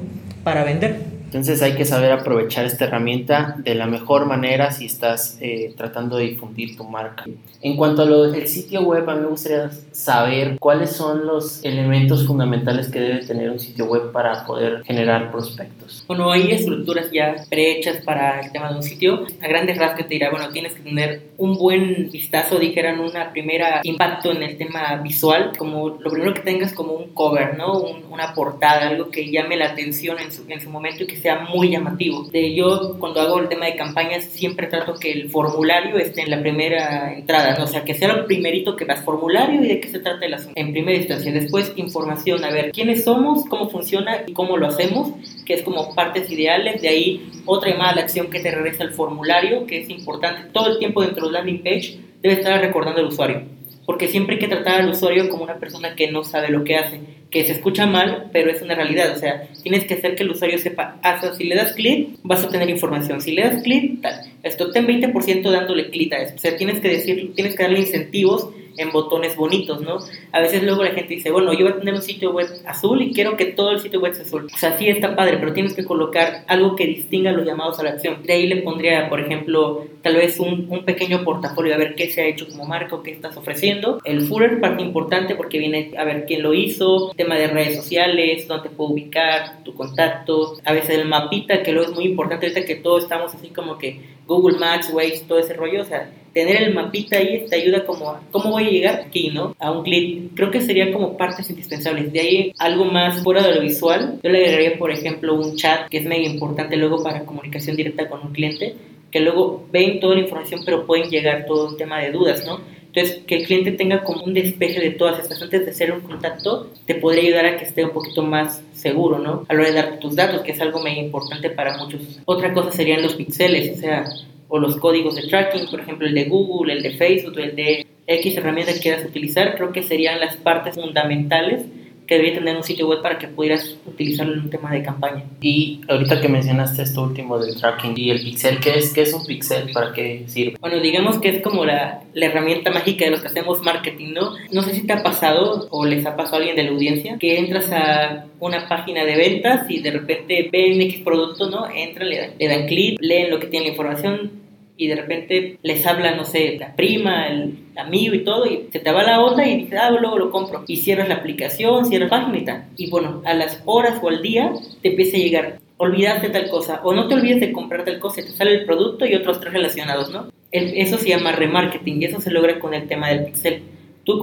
para 0.49 0.65
vender. 0.65 1.18
Entonces 1.29 1.61
hay 1.61 1.75
que 1.75 1.85
saber 1.85 2.11
aprovechar 2.11 2.65
esta 2.65 2.87
herramienta 2.87 3.57
de 3.59 3.75
la 3.75 3.87
mejor 3.87 4.25
manera 4.25 4.73
si 4.73 4.87
estás 4.87 5.37
eh, 5.43 5.75
tratando 5.77 6.17
de 6.17 6.25
difundir 6.25 6.75
tu 6.75 6.85
marca. 6.85 7.27
En 7.61 7.77
cuanto 7.77 8.01
a 8.01 8.07
lo 8.07 8.31
del 8.31 8.49
sitio 8.49 8.81
web, 8.81 9.09
a 9.11 9.15
mí 9.15 9.21
me 9.21 9.27
gustaría 9.27 9.71
saber 9.93 10.57
cuáles 10.59 10.93
son 10.93 11.27
los 11.27 11.63
elementos 11.67 12.27
fundamentales 12.27 12.89
que 12.89 13.01
debe 13.01 13.27
tener 13.27 13.51
un 13.51 13.59
sitio 13.59 13.85
web 13.85 14.11
para 14.11 14.47
poder 14.47 14.83
generar 14.85 15.31
prospectos. 15.31 16.03
Bueno, 16.09 16.33
hay 16.33 16.51
estructuras 16.51 17.11
ya 17.13 17.37
prehechas 17.51 18.03
para 18.07 18.41
el 18.41 18.51
tema 18.51 18.71
de 18.71 18.77
un 18.77 18.83
sitio. 18.83 19.27
A 19.43 19.49
grandes 19.49 19.77
rasgos 19.77 20.09
te 20.09 20.15
dirá, 20.15 20.31
bueno, 20.31 20.49
tienes 20.49 20.73
que 20.73 20.81
tener 20.81 21.29
un 21.37 21.59
buen 21.59 22.11
vistazo, 22.11 22.59
dijeran, 22.59 23.01
una 23.01 23.33
primera 23.33 23.81
impacto 23.83 24.31
en 24.31 24.43
el 24.43 24.57
tema 24.57 24.97
visual, 25.03 25.53
como 25.59 25.91
lo 25.91 26.11
primero 26.11 26.33
que 26.33 26.41
tengas 26.41 26.73
como 26.73 26.95
un 26.95 27.11
cover, 27.11 27.59
¿no? 27.59 27.83
una 28.11 28.33
portada, 28.35 28.89
algo 28.89 29.11
que 29.11 29.31
llame 29.31 29.57
la 29.57 29.67
atención 29.67 30.19
en 30.19 30.33
su, 30.33 30.45
en 30.49 30.61
su 30.61 30.71
momento 30.71 31.05
y 31.05 31.07
que 31.07 31.18
sea 31.21 31.41
muy 31.41 31.71
llamativo. 31.71 32.25
De, 32.25 32.55
yo 32.55 32.97
cuando 32.99 33.21
hago 33.21 33.39
el 33.39 33.49
tema 33.49 33.67
de 33.67 33.77
campañas 33.77 34.25
siempre 34.25 34.67
trato 34.67 34.95
que 34.95 35.13
el 35.13 35.31
formulario 35.31 35.97
esté 35.99 36.23
en 36.23 36.31
la 36.31 36.41
primera 36.41 37.15
entrada, 37.15 37.57
¿no? 37.59 37.65
o 37.65 37.67
sea, 37.67 37.85
que 37.85 37.95
sea 37.95 38.13
lo 38.13 38.27
primerito 38.27 38.77
que 38.77 38.85
das 38.85 39.05
formulario 39.05 39.63
y 39.63 39.69
de 39.69 39.81
qué 39.81 39.89
se 39.89 39.99
trata 39.99 40.25
el 40.27 40.35
asunto 40.35 40.55
en 40.57 40.73
primera 40.73 40.97
instancia. 40.97 41.33
Después 41.33 41.73
información, 41.77 42.45
a 42.45 42.51
ver 42.51 42.73
quiénes 42.73 43.05
somos, 43.05 43.45
cómo 43.47 43.69
funciona 43.69 44.23
y 44.27 44.33
cómo 44.33 44.57
lo 44.57 44.67
hacemos, 44.67 45.13
que 45.45 45.55
es 45.55 45.63
como 45.63 45.95
partes 45.95 46.31
ideales. 46.31 46.83
De 46.83 46.89
ahí 46.89 47.31
otra 47.45 47.71
llamada 47.71 47.91
a 47.91 47.95
la 47.97 48.03
acción 48.03 48.29
que 48.29 48.41
te 48.41 48.51
regresa 48.51 48.85
el 48.85 48.91
formulario, 48.91 49.67
que 49.67 49.83
es 49.83 49.91
importante. 49.91 50.51
Todo 50.53 50.73
el 50.73 50.79
tiempo 50.79 51.03
dentro 51.03 51.25
del 51.25 51.35
landing 51.35 51.63
page 51.63 51.99
debe 52.23 52.35
estar 52.35 52.61
recordando 52.61 53.01
al 53.01 53.07
usuario 53.07 53.59
porque 53.89 54.07
siempre 54.07 54.35
hay 54.35 54.39
que 54.39 54.49
tratar 54.49 54.83
al 54.83 54.91
usuario 54.91 55.31
como 55.31 55.45
una 55.45 55.59
persona 55.59 55.95
que 55.95 56.13
no 56.13 56.23
sabe 56.23 56.51
lo 56.51 56.63
que 56.63 56.77
hace, 56.77 57.01
que 57.31 57.45
se 57.45 57.53
escucha 57.53 57.87
mal, 57.87 58.31
pero 58.33 58.51
es 58.51 58.63
una 58.63 58.75
realidad, 58.75 59.13
o 59.15 59.19
sea, 59.19 59.49
tienes 59.63 59.85
que 59.85 59.95
hacer 59.95 60.15
que 60.15 60.23
el 60.23 60.31
usuario 60.31 60.59
sepa, 60.59 60.99
hasta 61.03 61.35
si 61.35 61.45
le 61.45 61.57
das 61.57 61.73
clic, 61.75 62.11
vas 62.23 62.43
a 62.43 62.49
tener 62.49 62.71
información, 62.71 63.21
si 63.21 63.33
le 63.33 63.43
das 63.43 63.63
clic, 63.63 64.01
tal, 64.01 64.15
esto 64.43 64.71
ten 64.71 64.87
20% 64.87 65.51
dándole 65.51 65.91
clic 65.91 66.13
a 66.15 66.23
esto, 66.23 66.37
o 66.37 66.39
sea, 66.39 66.57
tienes 66.57 66.81
que 66.81 66.89
decir, 66.89 67.35
tienes 67.35 67.55
que 67.55 67.63
darle 67.63 67.81
incentivos 67.81 68.49
en 68.79 68.91
botones 68.93 69.37
bonitos, 69.37 69.81
¿no? 69.81 69.99
A 70.33 70.41
veces 70.41 70.63
luego 70.63 70.85
la 70.85 70.93
gente 70.93 71.15
dice, 71.15 71.31
bueno, 71.31 71.53
yo 71.53 71.65
voy 71.65 71.75
a 71.75 71.79
tener 71.79 71.95
un 71.95 72.03
sitio 72.03 72.33
web 72.33 72.49
azul 72.67 73.03
y 73.03 73.13
quiero 73.13 73.37
que 73.37 73.47
todo 73.47 73.73
el 73.73 73.81
sitio 73.81 74.01
web 74.01 74.15
sea 74.15 74.25
azul. 74.25 74.49
O 74.53 74.57
sea, 74.57 74.79
sí 74.79 74.89
está 74.89 75.15
padre, 75.15 75.39
pero 75.39 75.53
tienes 75.53 75.75
que 75.75 75.85
colocar 75.85 76.45
algo 76.47 76.77
que 76.77 76.87
distinga 76.87 77.33
los 77.33 77.47
llamados 77.47 77.79
a 77.79 77.83
la 77.83 77.91
acción. 77.91 78.23
De 78.23 78.33
ahí 78.33 78.47
le 78.47 78.63
pondría, 78.63 79.09
por 79.09 79.21
ejemplo, 79.21 79.87
tal 80.03 80.17
vez 80.17 80.39
un, 80.41 80.69
pequeño 80.85 81.25
portafolio, 81.25 81.75
a 81.75 81.79
ver 81.79 81.95
qué 81.95 82.09
se 82.09 82.23
ha 82.23 82.27
hecho 82.27 82.49
como 82.49 82.65
marca 82.65 82.95
o 82.95 83.03
qué 83.03 83.11
estás 83.11 83.37
ofreciendo. 83.37 84.01
El 84.05 84.23
footer, 84.23 84.61
parte 84.61 84.83
importante 84.83 85.35
porque 85.35 85.59
viene 85.59 85.93
a 85.99 86.05
ver 86.05 86.25
quién 86.25 86.43
lo 86.43 86.55
hizo, 86.55 87.13
tema 87.17 87.35
de 87.37 87.49
redes 87.49 87.77
sociales, 87.77 88.47
dónde 88.47 88.69
te 88.69 88.75
puedo 88.75 88.91
ubicar, 88.91 89.63
tu 89.65 89.75
contacto, 89.75 90.57
a 90.65 90.73
veces 90.73 90.91
el 90.91 91.09
mapita, 91.09 91.63
que 91.63 91.73
luego 91.73 91.91
es 91.91 91.95
muy 91.95 92.05
importante 92.05 92.47
ahorita 92.47 92.65
que 92.65 92.77
todos 92.77 93.03
estamos 93.03 93.35
así 93.35 93.49
como 93.49 93.77
que 93.77 94.01
Google 94.27 94.59
Maps, 94.59 94.91
Waze, 94.93 95.25
todo 95.27 95.39
ese 95.39 95.55
rollo, 95.55 95.83
o 95.83 95.85
sea, 95.85 96.11
tener 96.39 96.63
el 96.63 96.73
mapita 96.73 97.17
ahí 97.17 97.47
te 97.51 97.57
ayuda 97.57 97.85
como 97.85 98.11
a 98.11 98.23
cómo 98.31 98.53
voy 98.53 98.69
a 98.69 98.71
llegar 98.71 98.95
aquí, 99.07 99.31
¿no? 99.31 99.57
A 99.59 99.73
un 99.73 99.83
clic. 99.83 100.35
Creo 100.37 100.53
que 100.53 100.61
sería 100.61 100.93
como 100.93 101.17
partes 101.17 101.51
indispensables. 101.51 102.13
De 102.13 102.21
ahí 102.21 102.53
algo 102.59 102.85
más 102.85 103.25
fuera 103.25 103.43
de 103.43 103.57
lo 103.57 103.61
visual. 103.61 104.21
Yo 104.23 104.31
le 104.31 104.39
agregaría, 104.39 104.79
por 104.79 104.93
ejemplo, 104.93 105.35
un 105.35 105.57
chat 105.57 105.89
que 105.89 105.99
es 105.99 106.07
mega 106.07 106.25
importante 106.25 106.77
luego 106.77 107.03
para 107.03 107.25
comunicación 107.25 107.75
directa 107.75 108.09
con 108.09 108.25
un 108.25 108.33
cliente, 108.33 108.77
que 109.11 109.19
luego 109.19 109.67
ven 109.73 109.99
toda 109.99 110.15
la 110.15 110.21
información 110.21 110.61
pero 110.65 110.87
pueden 110.87 111.11
llegar 111.11 111.45
todo 111.45 111.71
un 111.71 111.77
tema 111.77 112.01
de 112.01 112.13
dudas, 112.13 112.47
¿no? 112.47 112.61
Entonces, 112.87 113.21
que 113.27 113.39
el 113.39 113.47
cliente 113.47 113.73
tenga 113.73 114.05
como 114.05 114.23
un 114.23 114.33
despeje 114.33 114.81
de 114.81 114.91
todas 114.91 115.19
estas 115.19 115.43
antes 115.43 115.65
de 115.65 115.73
hacer 115.73 115.93
un 115.93 116.03
contacto, 116.03 116.71
te 116.87 116.95
podría 116.95 117.25
ayudar 117.25 117.47
a 117.47 117.57
que 117.57 117.65
esté 117.65 117.85
un 117.85 117.91
poquito 117.91 118.23
más 118.23 118.63
seguro, 118.73 119.19
¿no? 119.19 119.45
A 119.49 119.55
la 119.55 119.61
hora 119.61 119.71
de 119.71 119.75
dar 119.75 119.99
tus 119.99 120.15
datos, 120.15 120.43
que 120.43 120.53
es 120.53 120.61
algo 120.61 120.79
muy 120.81 120.93
importante 120.93 121.51
para 121.51 121.77
muchos. 121.79 122.21
Otra 122.25 122.55
cosa 122.55 122.71
serían 122.71 123.03
los 123.03 123.15
píxeles, 123.15 123.77
o 123.77 123.81
sea, 123.81 124.05
o 124.49 124.59
los 124.59 124.77
códigos 124.77 125.17
de 125.17 125.29
tracking, 125.29 125.67
por 125.71 125.81
ejemplo, 125.81 126.07
el 126.07 126.15
de 126.15 126.25
Google, 126.25 126.73
el 126.73 126.83
de 126.83 126.93
Facebook, 126.93 127.39
el 127.39 127.55
de 127.55 127.87
X 128.07 128.37
herramienta 128.37 128.73
que 128.73 128.81
quieras 128.81 129.05
utilizar, 129.05 129.57
creo 129.57 129.73
que 129.73 129.83
serían 129.83 130.21
las 130.21 130.37
partes 130.37 130.75
fundamentales 130.75 131.67
que 132.09 132.15
debería 132.15 132.39
tener 132.39 132.57
un 132.57 132.65
sitio 132.65 132.89
web 132.89 133.03
para 133.03 133.19
que 133.19 133.29
pudieras 133.29 133.77
utilizarlo 133.87 134.33
en 134.33 134.41
un 134.41 134.51
tema 134.51 134.73
de 134.73 134.83
campaña. 134.83 135.25
Y 135.43 135.83
ahorita 135.89 136.21
que 136.21 136.29
mencionaste 136.29 136.83
esto 136.83 137.03
último 137.03 137.39
del 137.39 137.55
tracking 137.55 137.93
y 137.97 138.11
el 138.11 138.23
pixel, 138.23 138.59
¿qué 138.61 138.79
es, 138.79 138.95
qué 138.95 139.03
es 139.03 139.13
un 139.13 139.27
pixel? 139.27 139.71
¿Para 139.73 139.93
qué 139.93 140.25
sirve? 140.27 140.57
Bueno, 140.59 140.81
digamos 140.81 141.19
que 141.19 141.29
es 141.29 141.43
como 141.43 141.67
la, 141.67 142.03
la 142.15 142.27
herramienta 142.27 142.71
mágica 142.71 143.05
de 143.05 143.11
los 143.11 143.21
que 143.21 143.29
hacemos 143.29 143.63
marketing, 143.63 144.15
¿no? 144.15 144.33
No 144.51 144.63
sé 144.63 144.75
si 144.75 144.87
te 144.87 144.95
ha 144.95 145.03
pasado 145.03 145.69
o 145.71 145.85
les 145.85 146.07
ha 146.07 146.17
pasado 146.17 146.37
a 146.37 146.39
alguien 146.39 146.57
de 146.57 146.65
la 146.65 146.71
audiencia 146.71 147.19
que 147.19 147.39
entras 147.39 147.71
a 147.73 148.25
una 148.41 148.67
página 148.69 149.05
de 149.05 149.15
ventas 149.15 149.71
y 149.71 149.81
de 149.81 149.91
repente 149.91 150.49
ven 150.51 150.81
X 150.81 151.01
producto, 151.05 151.51
¿no? 151.51 151.69
Entran, 151.71 152.09
le 152.09 152.19
dan, 152.19 152.31
le 152.39 152.49
dan 152.49 152.67
clic, 152.67 152.99
leen 153.03 153.31
lo 153.31 153.39
que 153.39 153.49
tiene 153.49 153.67
la 153.67 153.73
información, 153.73 154.48
y 154.79 154.87
de 154.87 154.95
repente 154.95 155.59
les 155.63 155.87
habla, 155.87 156.15
no 156.15 156.25
sé, 156.25 156.57
la 156.59 156.75
prima, 156.75 157.27
el 157.27 157.59
amigo 157.77 158.15
y 158.15 158.25
todo, 158.25 158.47
y 158.47 158.69
se 158.73 158.79
te 158.79 158.93
va 158.93 159.03
la 159.03 159.21
onda 159.21 159.47
y 159.47 159.65
dices, 159.65 159.79
ah, 159.81 159.91
luego 159.91 160.19
lo 160.19 160.31
compro. 160.31 160.65
Y 160.67 160.77
cierras 160.77 161.09
la 161.09 161.17
aplicación, 161.17 161.85
cierras 161.85 162.11
la 162.11 162.19
página 162.19 162.39
y 162.39 162.45
tal. 162.45 162.65
Y 162.77 162.89
bueno, 162.89 163.23
a 163.25 163.35
las 163.35 163.63
horas 163.67 163.99
o 164.01 164.09
al 164.09 164.23
día 164.23 164.53
te 164.81 164.91
empieza 164.91 165.17
a 165.17 165.21
llegar, 165.21 165.59
olvidaste 165.77 166.31
tal 166.31 166.49
cosa, 166.49 166.81
o 166.85 166.95
no 166.95 167.09
te 167.09 167.15
olvides 167.15 167.41
de 167.41 167.53
comprar 167.53 167.85
tal 167.85 167.99
cosa, 167.99 168.23
te 168.23 168.29
sale 168.29 168.53
el 168.55 168.65
producto 168.65 169.05
y 169.05 169.15
otros 169.15 169.41
tres 169.41 169.53
relacionados, 169.53 170.11
¿no? 170.11 170.29
eso 170.51 170.97
se 170.97 171.11
llama 171.11 171.33
remarketing 171.33 172.01
y 172.01 172.07
eso 172.07 172.21
se 172.21 172.31
logra 172.31 172.59
con 172.59 172.73
el 172.73 172.89
tema 172.89 173.09
del 173.09 173.27
pixel. 173.27 173.63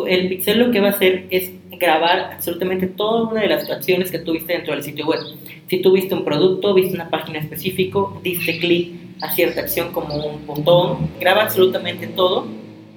El 0.08 0.30
pixel 0.30 0.60
lo 0.60 0.72
que 0.72 0.80
va 0.80 0.88
a 0.88 0.92
hacer 0.92 1.28
es 1.30 1.52
grabar 1.78 2.32
absolutamente 2.34 2.88
toda 2.88 3.30
una 3.30 3.42
de 3.42 3.48
las 3.48 3.70
acciones 3.70 4.10
que 4.10 4.18
tuviste 4.18 4.54
dentro 4.54 4.74
del 4.74 4.84
sitio 4.84 5.06
web. 5.06 5.20
Si 5.68 5.82
tuviste 5.82 6.16
un 6.16 6.26
producto, 6.26 6.74
viste 6.74 6.96
una 6.96 7.10
página 7.10 7.40
específica, 7.40 8.00
diste 8.24 8.58
clic 8.58 8.94
a 9.22 9.32
cierta 9.32 9.62
acción 9.62 9.92
como 9.92 10.16
un 10.16 10.46
botón, 10.48 11.10
graba 11.20 11.44
absolutamente 11.44 12.08
todo 12.08 12.48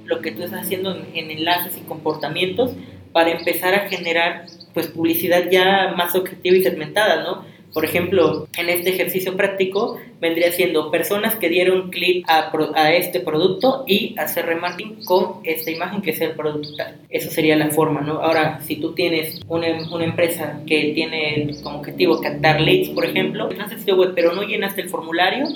lo 0.07 0.21
que 0.21 0.33
tú 0.33 0.43
estás 0.43 0.63
haciendo 0.63 0.97
en, 1.13 1.31
enlaces 1.31 1.77
y 1.77 1.87
comportamientos 1.87 2.73
para 3.13 3.33
empezar 3.33 3.75
a 3.75 3.89
generar 3.89 4.47
pues 4.73 4.87
publicidad 4.89 5.51
ya 5.51 5.93
más 5.95 6.15
objetiva 6.15 6.57
y 6.57 6.63
segmentada, 6.63 7.23
¿no? 7.23 7.45
Por 7.73 7.85
ejemplo, 7.85 8.49
en 8.57 8.69
este 8.69 8.91
ejercicio 8.91 9.37
práctico 9.37 9.99
vendría 10.21 10.51
siendo 10.53 10.91
personas 10.91 11.37
que 11.37 11.49
dieron 11.49 11.91
clic 11.91 12.25
a, 12.29 12.51
a, 12.75 12.93
este 12.93 13.21
producto 13.21 13.85
y 13.87 14.15
hacer 14.19 14.47
remarketing 14.47 15.05
con 15.05 15.41
esta 15.45 15.71
imagen 15.71 16.03
que 16.03 16.11
es 16.11 16.21
el 16.21 16.33
producto 16.33 16.75
tal. 16.77 16.97
Eso 17.11 17.31
sería 17.31 17.57
la 17.57 17.69
forma, 17.69 18.01
¿no? 18.01 18.21
Ahora, 18.21 18.61
si 18.63 18.77
tú 18.77 18.95
tienes 18.95 19.41
una, 19.49 19.69
una 19.93 20.05
empresa 20.05 20.61
que 20.67 20.93
tiene 20.95 21.51
como 21.63 21.79
objetivo 21.79 22.21
captar 22.21 22.61
leads, 22.61 22.91
por 22.91 23.05
ejemplo, 23.05 23.49
el 23.51 23.79
sitio 23.79 23.97
web 23.97 24.13
pero 24.15 24.33
no 24.33 24.43
llenaste 24.43 24.81
el 24.81 24.89
formulario, 24.89 25.47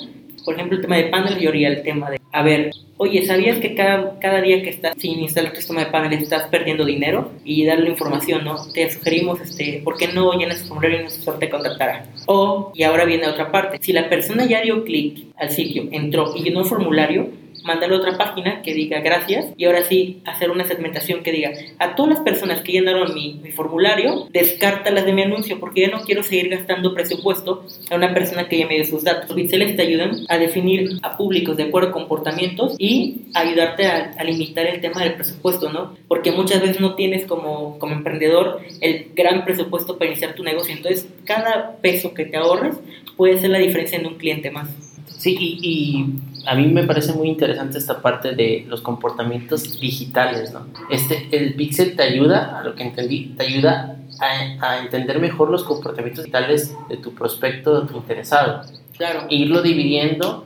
por 0.44 0.54
ejemplo, 0.54 0.76
el 0.76 0.82
tema 0.82 0.96
de 0.96 1.04
panel, 1.04 1.38
yo 1.38 1.50
haría 1.50 1.68
el 1.68 1.82
tema 1.82 2.10
de, 2.10 2.20
a 2.32 2.42
ver, 2.42 2.70
oye, 2.96 3.24
¿sabías 3.26 3.58
que 3.58 3.74
cada, 3.74 4.18
cada 4.18 4.40
día 4.40 4.62
que 4.62 4.70
estás 4.70 4.94
sin 4.98 5.20
instalar 5.20 5.52
tu 5.52 5.58
sistema 5.58 5.84
de 5.84 5.90
panel 5.90 6.12
estás 6.12 6.44
perdiendo 6.48 6.84
dinero? 6.84 7.32
Y 7.44 7.64
darle 7.64 7.90
información, 7.90 8.44
¿no? 8.44 8.56
Te 8.72 8.90
sugerimos, 8.90 9.40
este, 9.40 9.80
¿por 9.84 9.96
qué 9.96 10.08
no 10.08 10.32
llenas 10.32 10.62
el 10.62 10.68
formulario 10.68 11.00
y 11.00 11.04
no 11.04 11.32
te 11.34 11.50
contactará? 11.50 12.06
O, 12.26 12.72
y 12.74 12.82
ahora 12.82 13.04
viene 13.04 13.26
otra 13.26 13.50
parte, 13.50 13.78
si 13.80 13.92
la 13.92 14.08
persona 14.08 14.46
ya 14.46 14.62
dio 14.62 14.84
clic 14.84 15.26
al 15.36 15.50
sitio, 15.50 15.88
entró 15.90 16.32
y 16.36 16.42
llenó 16.42 16.60
el 16.60 16.66
formulario, 16.66 17.28
mandarle 17.64 17.96
otra 17.96 18.16
página 18.16 18.62
que 18.62 18.74
diga 18.74 19.00
gracias 19.00 19.46
y 19.56 19.64
ahora 19.64 19.82
sí 19.82 20.20
hacer 20.24 20.50
una 20.50 20.64
segmentación 20.64 21.22
que 21.22 21.32
diga 21.32 21.52
a 21.78 21.94
todas 21.94 22.14
las 22.14 22.20
personas 22.20 22.60
que 22.62 22.72
llenaron 22.72 23.14
mi, 23.14 23.34
mi 23.42 23.52
formulario, 23.52 24.28
descártalas 24.30 25.04
de 25.04 25.12
mi 25.12 25.22
anuncio 25.22 25.58
porque 25.60 25.82
ya 25.82 25.88
no 25.88 26.02
quiero 26.02 26.22
seguir 26.22 26.48
gastando 26.48 26.94
presupuesto 26.94 27.64
a 27.90 27.96
una 27.96 28.12
persona 28.14 28.48
que 28.48 28.58
ya 28.58 28.66
me 28.66 28.74
dio 28.76 28.84
sus 28.84 29.04
datos. 29.04 29.32
Pixeles 29.32 29.76
te 29.76 29.82
ayudan 29.82 30.12
a 30.28 30.38
definir 30.38 30.98
a 31.02 31.16
públicos 31.16 31.56
de 31.56 31.64
acuerdo 31.64 31.90
a 31.90 31.92
comportamientos 31.92 32.74
y 32.78 33.22
ayudarte 33.34 33.86
a, 33.86 34.12
a, 34.18 34.24
limitar 34.24 34.66
el 34.66 34.80
tema 34.80 35.02
del 35.02 35.14
presupuesto, 35.14 35.72
¿no? 35.72 35.94
Porque 36.08 36.32
muchas 36.32 36.60
veces 36.60 36.80
no 36.80 36.94
tienes 36.94 37.26
como, 37.26 37.78
como 37.78 37.94
emprendedor 37.94 38.60
el 38.80 39.06
gran 39.14 39.44
presupuesto 39.44 39.98
para 39.98 40.10
iniciar 40.10 40.34
tu 40.34 40.42
negocio. 40.42 40.74
Entonces, 40.74 41.08
cada 41.24 41.76
peso 41.76 42.14
que 42.14 42.24
te 42.24 42.36
ahorres 42.36 42.76
puede 43.16 43.38
ser 43.38 43.50
la 43.50 43.58
diferencia 43.58 43.98
en 43.98 44.06
un 44.06 44.14
cliente 44.14 44.50
más. 44.50 44.91
Sí, 45.22 45.36
y, 45.38 46.04
a 46.46 46.56
mí 46.56 46.66
me 46.66 46.82
parece 46.82 47.12
muy 47.12 47.28
interesante 47.28 47.78
esta 47.78 48.02
parte 48.02 48.34
de 48.34 48.64
los 48.66 48.80
comportamientos 48.80 49.78
digitales, 49.78 50.52
¿no? 50.52 50.66
Este, 50.90 51.28
el 51.30 51.54
Pixel 51.54 51.94
te 51.94 52.02
ayuda, 52.02 52.58
a 52.58 52.64
lo 52.64 52.74
que 52.74 52.82
entendí, 52.82 53.26
te 53.36 53.46
ayuda 53.46 53.98
a, 54.18 54.66
a 54.68 54.78
entender 54.80 55.20
mejor 55.20 55.48
los 55.48 55.62
comportamientos 55.62 56.24
digitales 56.24 56.76
de 56.88 56.96
tu 56.96 57.14
prospecto, 57.14 57.82
de 57.82 57.86
tu 57.86 57.98
interesado. 57.98 58.62
Claro. 58.96 59.28
E 59.30 59.36
irlo 59.36 59.62
dividiendo 59.62 60.42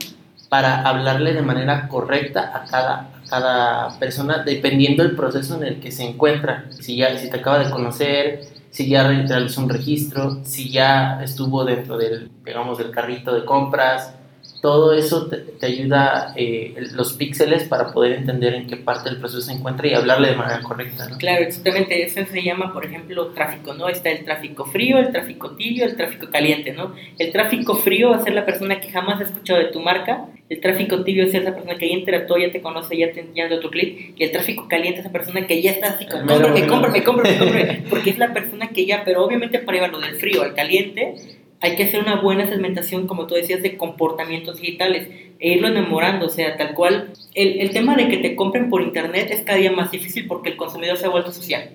para 0.47 0.83
hablarle 0.87 1.33
de 1.33 1.41
manera 1.41 1.87
correcta 1.87 2.51
a 2.55 2.65
cada, 2.65 3.09
cada 3.27 3.97
persona, 3.97 4.43
dependiendo 4.43 5.01
del 5.01 5.15
proceso 5.15 5.55
en 5.57 5.63
el 5.63 5.79
que 5.79 5.91
se 5.91 6.03
encuentra. 6.03 6.65
Si 6.69 6.97
ya 6.97 7.17
si 7.17 7.31
te 7.31 7.37
acaba 7.37 7.57
de 7.57 7.71
conocer, 7.71 8.41
si 8.69 8.87
ya 8.87 9.07
realizó 9.07 9.59
un 9.59 9.69
registro, 9.69 10.45
si 10.45 10.69
ya 10.69 11.19
estuvo 11.23 11.65
dentro 11.65 11.97
del, 11.97 12.29
digamos, 12.45 12.77
del 12.77 12.91
carrito 12.91 13.33
de 13.33 13.43
compras, 13.43 14.13
todo 14.61 14.93
eso 14.93 15.27
te, 15.27 15.65
ayuda 15.65 16.33
eh, 16.35 16.73
los 16.93 17.13
píxeles 17.13 17.65
para 17.65 17.91
poder 17.91 18.13
entender 18.13 18.53
en 18.53 18.67
qué 18.67 18.77
parte 18.77 19.09
del 19.09 19.19
proceso 19.19 19.41
se 19.41 19.53
encuentra 19.53 19.87
y 19.87 19.93
hablarle 19.93 20.29
de 20.29 20.35
manera 20.35 20.61
correcta. 20.61 21.07
¿no? 21.09 21.17
Claro, 21.17 21.43
exactamente. 21.43 22.03
Eso 22.03 22.21
se 22.25 22.43
llama, 22.43 22.73
por 22.73 22.85
ejemplo, 22.85 23.27
tráfico, 23.27 23.73
¿no? 23.73 23.87
Está 23.89 24.09
el 24.09 24.25
tráfico 24.25 24.65
frío, 24.65 24.97
el 24.97 25.11
tráfico 25.11 25.51
tibio, 25.51 25.85
el 25.85 25.95
tráfico 25.95 26.29
caliente, 26.31 26.73
¿no? 26.73 26.95
El 27.17 27.31
tráfico 27.31 27.75
frío 27.75 28.09
va 28.09 28.17
a 28.17 28.23
ser 28.23 28.33
la 28.33 28.45
persona 28.45 28.79
que 28.79 28.89
jamás 28.89 29.19
ha 29.19 29.23
escuchado 29.23 29.59
de 29.59 29.67
tu 29.67 29.79
marca. 29.79 30.25
El 30.49 30.61
tráfico 30.61 31.03
tibio 31.03 31.25
es 31.25 31.33
esa 31.33 31.53
persona 31.53 31.75
que 31.75 31.89
ya 31.89 31.95
interactuó, 31.95 32.37
ya 32.37 32.51
te 32.51 32.61
conoce, 32.61 32.97
ya 32.97 33.11
te 33.11 33.19
entiende 33.19 33.57
tu 33.59 33.69
clic. 33.69 34.13
Y 34.17 34.23
el 34.23 34.31
tráfico 34.31 34.67
caliente 34.67 34.99
es 34.99 35.05
esa 35.05 35.11
persona 35.11 35.45
que 35.45 35.61
ya 35.61 35.71
está 35.71 35.87
así 35.89 36.05
cómprame, 36.05 36.65
cómprame, 36.67 37.03
cómprame, 37.03 37.37
cómprame. 37.37 37.83
Porque 37.89 38.11
es 38.11 38.17
la 38.17 38.33
persona 38.33 38.69
que 38.69 38.85
ya, 38.85 39.03
pero 39.03 39.23
obviamente 39.23 39.59
para 39.59 39.77
llevarlo 39.77 39.99
del 39.99 40.15
frío 40.15 40.41
al 40.43 40.55
caliente 40.55 41.36
hay 41.59 41.75
que 41.75 41.83
hacer 41.83 42.01
una 42.01 42.21
buena 42.21 42.47
segmentación, 42.47 43.07
como 43.07 43.25
tú 43.25 43.35
decías, 43.35 43.61
de 43.61 43.77
comportamientos 43.77 44.61
digitales 44.61 45.07
e 45.39 45.53
irlo 45.53 45.67
enamorando, 45.67 46.27
o 46.27 46.29
sea, 46.29 46.55
tal 46.57 46.73
cual. 46.73 47.13
El, 47.33 47.59
el, 47.61 47.71
tema 47.71 47.95
de 47.95 48.07
que 48.09 48.17
te 48.17 48.35
compren 48.35 48.69
por 48.69 48.81
internet 48.81 49.29
es 49.31 49.41
cada 49.41 49.57
día 49.57 49.71
más 49.71 49.91
difícil 49.91 50.27
porque 50.27 50.49
el 50.49 50.57
consumidor 50.57 50.97
se 50.97 51.05
ha 51.05 51.09
vuelto 51.09 51.31
social. 51.31 51.69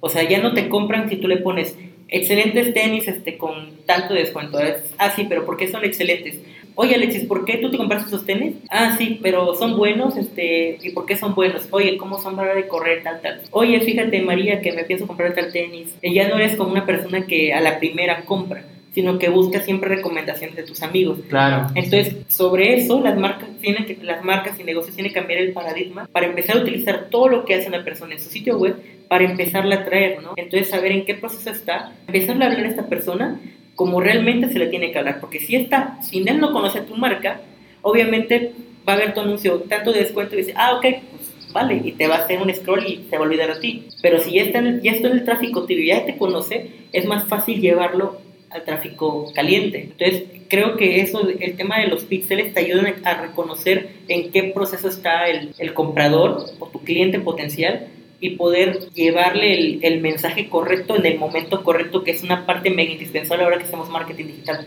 O 0.00 0.08
sea, 0.08 0.22
ya 0.28 0.40
no 0.40 0.54
te 0.54 0.68
compran 0.68 1.08
si 1.08 1.16
tú 1.16 1.28
le 1.28 1.38
pones 1.38 1.76
excelentes 2.08 2.72
tenis 2.74 3.08
este, 3.08 3.36
con 3.36 3.70
tanto 3.86 4.14
descuento. 4.14 4.58
ah, 4.98 5.10
sí, 5.10 5.26
pero 5.28 5.44
¿por 5.44 5.56
qué 5.56 5.68
son 5.68 5.84
excelentes? 5.84 6.38
Oye, 6.76 6.96
Alexis, 6.96 7.24
¿por 7.24 7.44
qué 7.44 7.58
tú 7.58 7.70
te 7.70 7.76
compraste 7.76 8.08
esos 8.08 8.26
tenis? 8.26 8.54
Ah, 8.68 8.96
sí, 8.98 9.20
pero 9.22 9.54
son 9.54 9.76
buenos, 9.76 10.16
este, 10.16 10.78
¿y 10.82 10.90
por 10.90 11.06
qué 11.06 11.16
son 11.16 11.34
buenos? 11.34 11.68
Oye, 11.70 11.96
¿cómo 11.96 12.20
son 12.20 12.34
para 12.34 12.54
de 12.54 12.66
correr, 12.66 13.04
tal, 13.04 13.20
tal? 13.20 13.42
Oye, 13.52 13.80
fíjate, 13.80 14.20
María, 14.22 14.60
que 14.60 14.72
me 14.72 14.82
pienso 14.82 15.06
comprar 15.06 15.34
tal 15.34 15.52
tenis. 15.52 15.94
Ya 16.02 16.28
no 16.28 16.36
eres 16.36 16.56
como 16.56 16.72
una 16.72 16.84
persona 16.84 17.26
que 17.26 17.52
a 17.52 17.60
la 17.60 17.78
primera 17.78 18.24
compra 18.24 18.64
sino 18.94 19.18
que 19.18 19.28
busca 19.28 19.60
siempre 19.60 19.88
recomendaciones 19.88 20.54
de 20.54 20.62
tus 20.62 20.82
amigos. 20.82 21.18
Claro. 21.28 21.66
Entonces, 21.74 22.14
sobre 22.28 22.76
eso, 22.76 23.00
las 23.00 23.16
marcas 23.16 23.48
tienen 23.60 23.86
que, 23.86 23.98
las 24.02 24.24
marcas 24.24 24.58
y 24.60 24.62
negocios 24.62 24.94
tienen 24.94 25.12
que 25.12 25.18
cambiar 25.18 25.40
el 25.40 25.52
paradigma 25.52 26.08
para 26.12 26.26
empezar 26.26 26.56
a 26.56 26.60
utilizar 26.60 27.08
todo 27.10 27.28
lo 27.28 27.44
que 27.44 27.56
hace 27.56 27.68
una 27.68 27.82
persona 27.82 28.14
en 28.14 28.20
su 28.20 28.30
sitio 28.30 28.56
web 28.56 28.76
para 29.08 29.24
empezarla 29.24 29.76
a 29.76 29.84
traer, 29.84 30.22
¿no? 30.22 30.34
Entonces, 30.36 30.68
saber 30.68 30.92
en 30.92 31.04
qué 31.04 31.14
proceso 31.14 31.50
está, 31.50 31.92
empezarle 32.06 32.44
a 32.44 32.48
hablar 32.48 32.66
a 32.66 32.68
esta 32.68 32.86
persona 32.86 33.40
como 33.74 34.00
realmente 34.00 34.48
se 34.48 34.60
le 34.60 34.68
tiene 34.68 34.92
que 34.92 34.98
hablar, 35.00 35.18
porque 35.20 35.40
si 35.40 35.56
está, 35.56 35.98
si 36.00 36.18
él 36.18 36.38
no 36.38 36.52
conoce 36.52 36.78
a 36.78 36.86
tu 36.86 36.94
marca, 36.96 37.40
obviamente 37.82 38.52
va 38.88 38.92
a 38.92 38.96
ver 38.96 39.12
tu 39.12 39.20
anuncio 39.20 39.60
tanto 39.68 39.92
de 39.92 40.00
descuento 40.00 40.36
y 40.36 40.38
dice, 40.38 40.54
ah, 40.56 40.74
ok, 40.76 40.86
pues 41.10 41.52
vale, 41.52 41.80
y 41.84 41.92
te 41.92 42.06
va 42.06 42.16
a 42.16 42.18
hacer 42.18 42.40
un 42.40 42.54
scroll 42.54 42.86
y 42.86 43.06
se 43.08 43.16
va 43.16 43.24
a 43.24 43.26
olvidar 43.26 43.50
a 43.50 43.60
ti. 43.60 43.86
Pero 44.02 44.20
si 44.20 44.34
ya 44.34 44.42
está 44.42 44.58
en 44.58 44.66
el, 44.66 44.82
ya 44.82 44.92
está 44.92 45.08
en 45.08 45.14
el 45.14 45.24
tráfico 45.24 45.64
tibio, 45.64 45.84
ya 45.86 46.04
te 46.04 46.16
conoce, 46.16 46.70
es 46.92 47.04
más 47.06 47.24
fácil 47.24 47.60
llevarlo 47.60 48.18
al 48.54 48.64
tráfico 48.64 49.32
caliente. 49.34 49.90
Entonces, 49.98 50.24
creo 50.48 50.76
que 50.76 51.00
eso, 51.00 51.28
el 51.28 51.56
tema 51.56 51.80
de 51.80 51.88
los 51.88 52.04
píxeles 52.04 52.54
te 52.54 52.60
ayudan 52.60 52.94
a 53.04 53.14
reconocer 53.14 53.90
en 54.08 54.30
qué 54.30 54.44
proceso 54.54 54.88
está 54.88 55.28
el, 55.28 55.54
el 55.58 55.74
comprador 55.74 56.44
o 56.58 56.66
tu 56.68 56.80
cliente 56.80 57.18
potencial 57.18 57.88
y 58.20 58.36
poder 58.36 58.78
llevarle 58.94 59.58
el, 59.58 59.78
el, 59.82 60.00
mensaje 60.00 60.48
correcto 60.48 60.96
en 60.96 61.04
el 61.04 61.18
momento 61.18 61.62
correcto, 61.62 62.04
que 62.04 62.12
es 62.12 62.22
una 62.22 62.46
parte 62.46 62.70
mega 62.70 62.92
indispensable 62.92 63.44
ahora 63.44 63.58
que 63.58 63.64
hacemos 63.64 63.90
marketing 63.90 64.26
digital. 64.26 64.66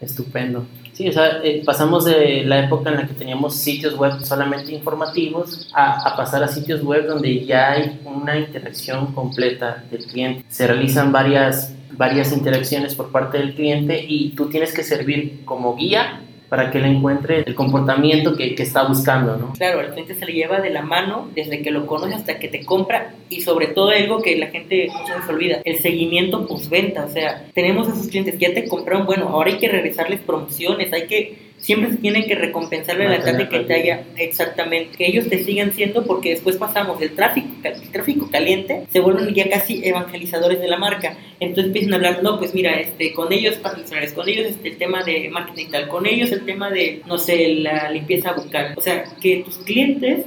Estupendo. 0.00 0.66
Sí, 0.92 1.08
o 1.08 1.12
sea, 1.12 1.40
eh, 1.44 1.62
pasamos 1.64 2.06
de 2.06 2.42
la 2.44 2.64
época 2.64 2.90
en 2.90 2.96
la 2.96 3.06
que 3.06 3.12
teníamos 3.12 3.54
sitios 3.54 3.96
web 3.96 4.18
solamente 4.22 4.72
informativos 4.72 5.70
a, 5.74 6.08
a, 6.08 6.16
pasar 6.16 6.42
a 6.42 6.48
sitios 6.48 6.82
web 6.82 7.06
donde 7.06 7.44
ya 7.44 7.72
hay 7.72 8.00
una 8.04 8.38
interacción 8.38 9.12
completa 9.12 9.84
del 9.90 10.04
cliente. 10.06 10.44
Se 10.48 10.66
realizan 10.66 11.12
varias 11.12 11.75
varias 11.92 12.32
interacciones 12.32 12.94
por 12.94 13.10
parte 13.10 13.38
del 13.38 13.54
cliente 13.54 14.04
y 14.06 14.30
tú 14.30 14.48
tienes 14.48 14.72
que 14.74 14.82
servir 14.82 15.44
como 15.44 15.76
guía 15.76 16.20
para 16.48 16.70
que 16.70 16.78
él 16.78 16.84
encuentre 16.84 17.42
el 17.44 17.54
comportamiento 17.54 18.36
que, 18.36 18.54
que, 18.54 18.62
está 18.62 18.84
buscando, 18.84 19.36
¿no? 19.36 19.52
Claro, 19.54 19.80
el 19.80 19.90
cliente 19.90 20.14
se 20.14 20.26
le 20.26 20.32
lleva 20.32 20.60
de 20.60 20.70
la 20.70 20.82
mano 20.82 21.28
desde 21.34 21.60
que 21.60 21.70
lo 21.70 21.86
conoce 21.86 22.14
hasta 22.14 22.38
que 22.38 22.48
te 22.48 22.64
compra 22.64 23.14
y 23.28 23.40
sobre 23.40 23.68
todo 23.68 23.90
algo 23.90 24.22
que 24.22 24.36
la 24.36 24.46
gente 24.46 24.88
muchas 24.92 25.16
veces 25.16 25.30
olvida, 25.30 25.60
el 25.64 25.78
seguimiento 25.78 26.46
postventa, 26.46 27.04
o 27.04 27.08
sea, 27.08 27.44
tenemos 27.52 27.88
esos 27.88 28.06
clientes 28.06 28.34
que 28.34 28.46
ya 28.46 28.54
te 28.54 28.68
compraron, 28.68 29.06
bueno, 29.06 29.28
ahora 29.28 29.50
hay 29.50 29.58
que 29.58 29.68
regresarles 29.68 30.20
promociones, 30.20 30.92
hay 30.92 31.06
que 31.06 31.45
siempre 31.58 31.90
se 31.90 31.96
tiene 31.96 32.26
que 32.26 32.34
recompensarle 32.34 33.06
a 33.06 33.10
la 33.10 33.20
gente 33.20 33.48
que 33.48 33.60
te 33.60 33.74
haya 33.74 34.04
exactamente, 34.16 34.96
que 34.96 35.06
ellos 35.06 35.28
te 35.28 35.42
sigan 35.42 35.72
siendo 35.72 36.04
porque 36.04 36.30
después 36.30 36.56
pasamos 36.56 37.00
del 37.00 37.14
tráfico, 37.14 37.48
el 37.62 37.90
tráfico 37.90 38.30
caliente, 38.30 38.82
se 38.90 39.00
vuelven 39.00 39.34
ya 39.34 39.48
casi 39.48 39.84
evangelizadores 39.84 40.60
de 40.60 40.68
la 40.68 40.76
marca. 40.76 41.16
Entonces 41.40 41.66
empiezan 41.66 41.92
a 41.92 41.96
hablar, 41.96 42.22
no, 42.22 42.38
pues 42.38 42.54
mira, 42.54 42.78
este, 42.80 43.12
con 43.12 43.32
ellos 43.32 43.56
patrocinadores, 43.56 44.12
con 44.12 44.28
ellos 44.28 44.46
este, 44.46 44.68
el 44.68 44.78
tema 44.78 45.02
de 45.02 45.28
marketing 45.28 45.66
tal, 45.70 45.88
con 45.88 46.06
ellos 46.06 46.32
el 46.32 46.44
tema 46.44 46.70
de, 46.70 47.02
no 47.06 47.18
sé, 47.18 47.48
la 47.56 47.90
limpieza 47.90 48.32
bucal. 48.32 48.74
O 48.76 48.80
sea, 48.80 49.04
que 49.20 49.42
tus 49.44 49.58
clientes 49.58 50.24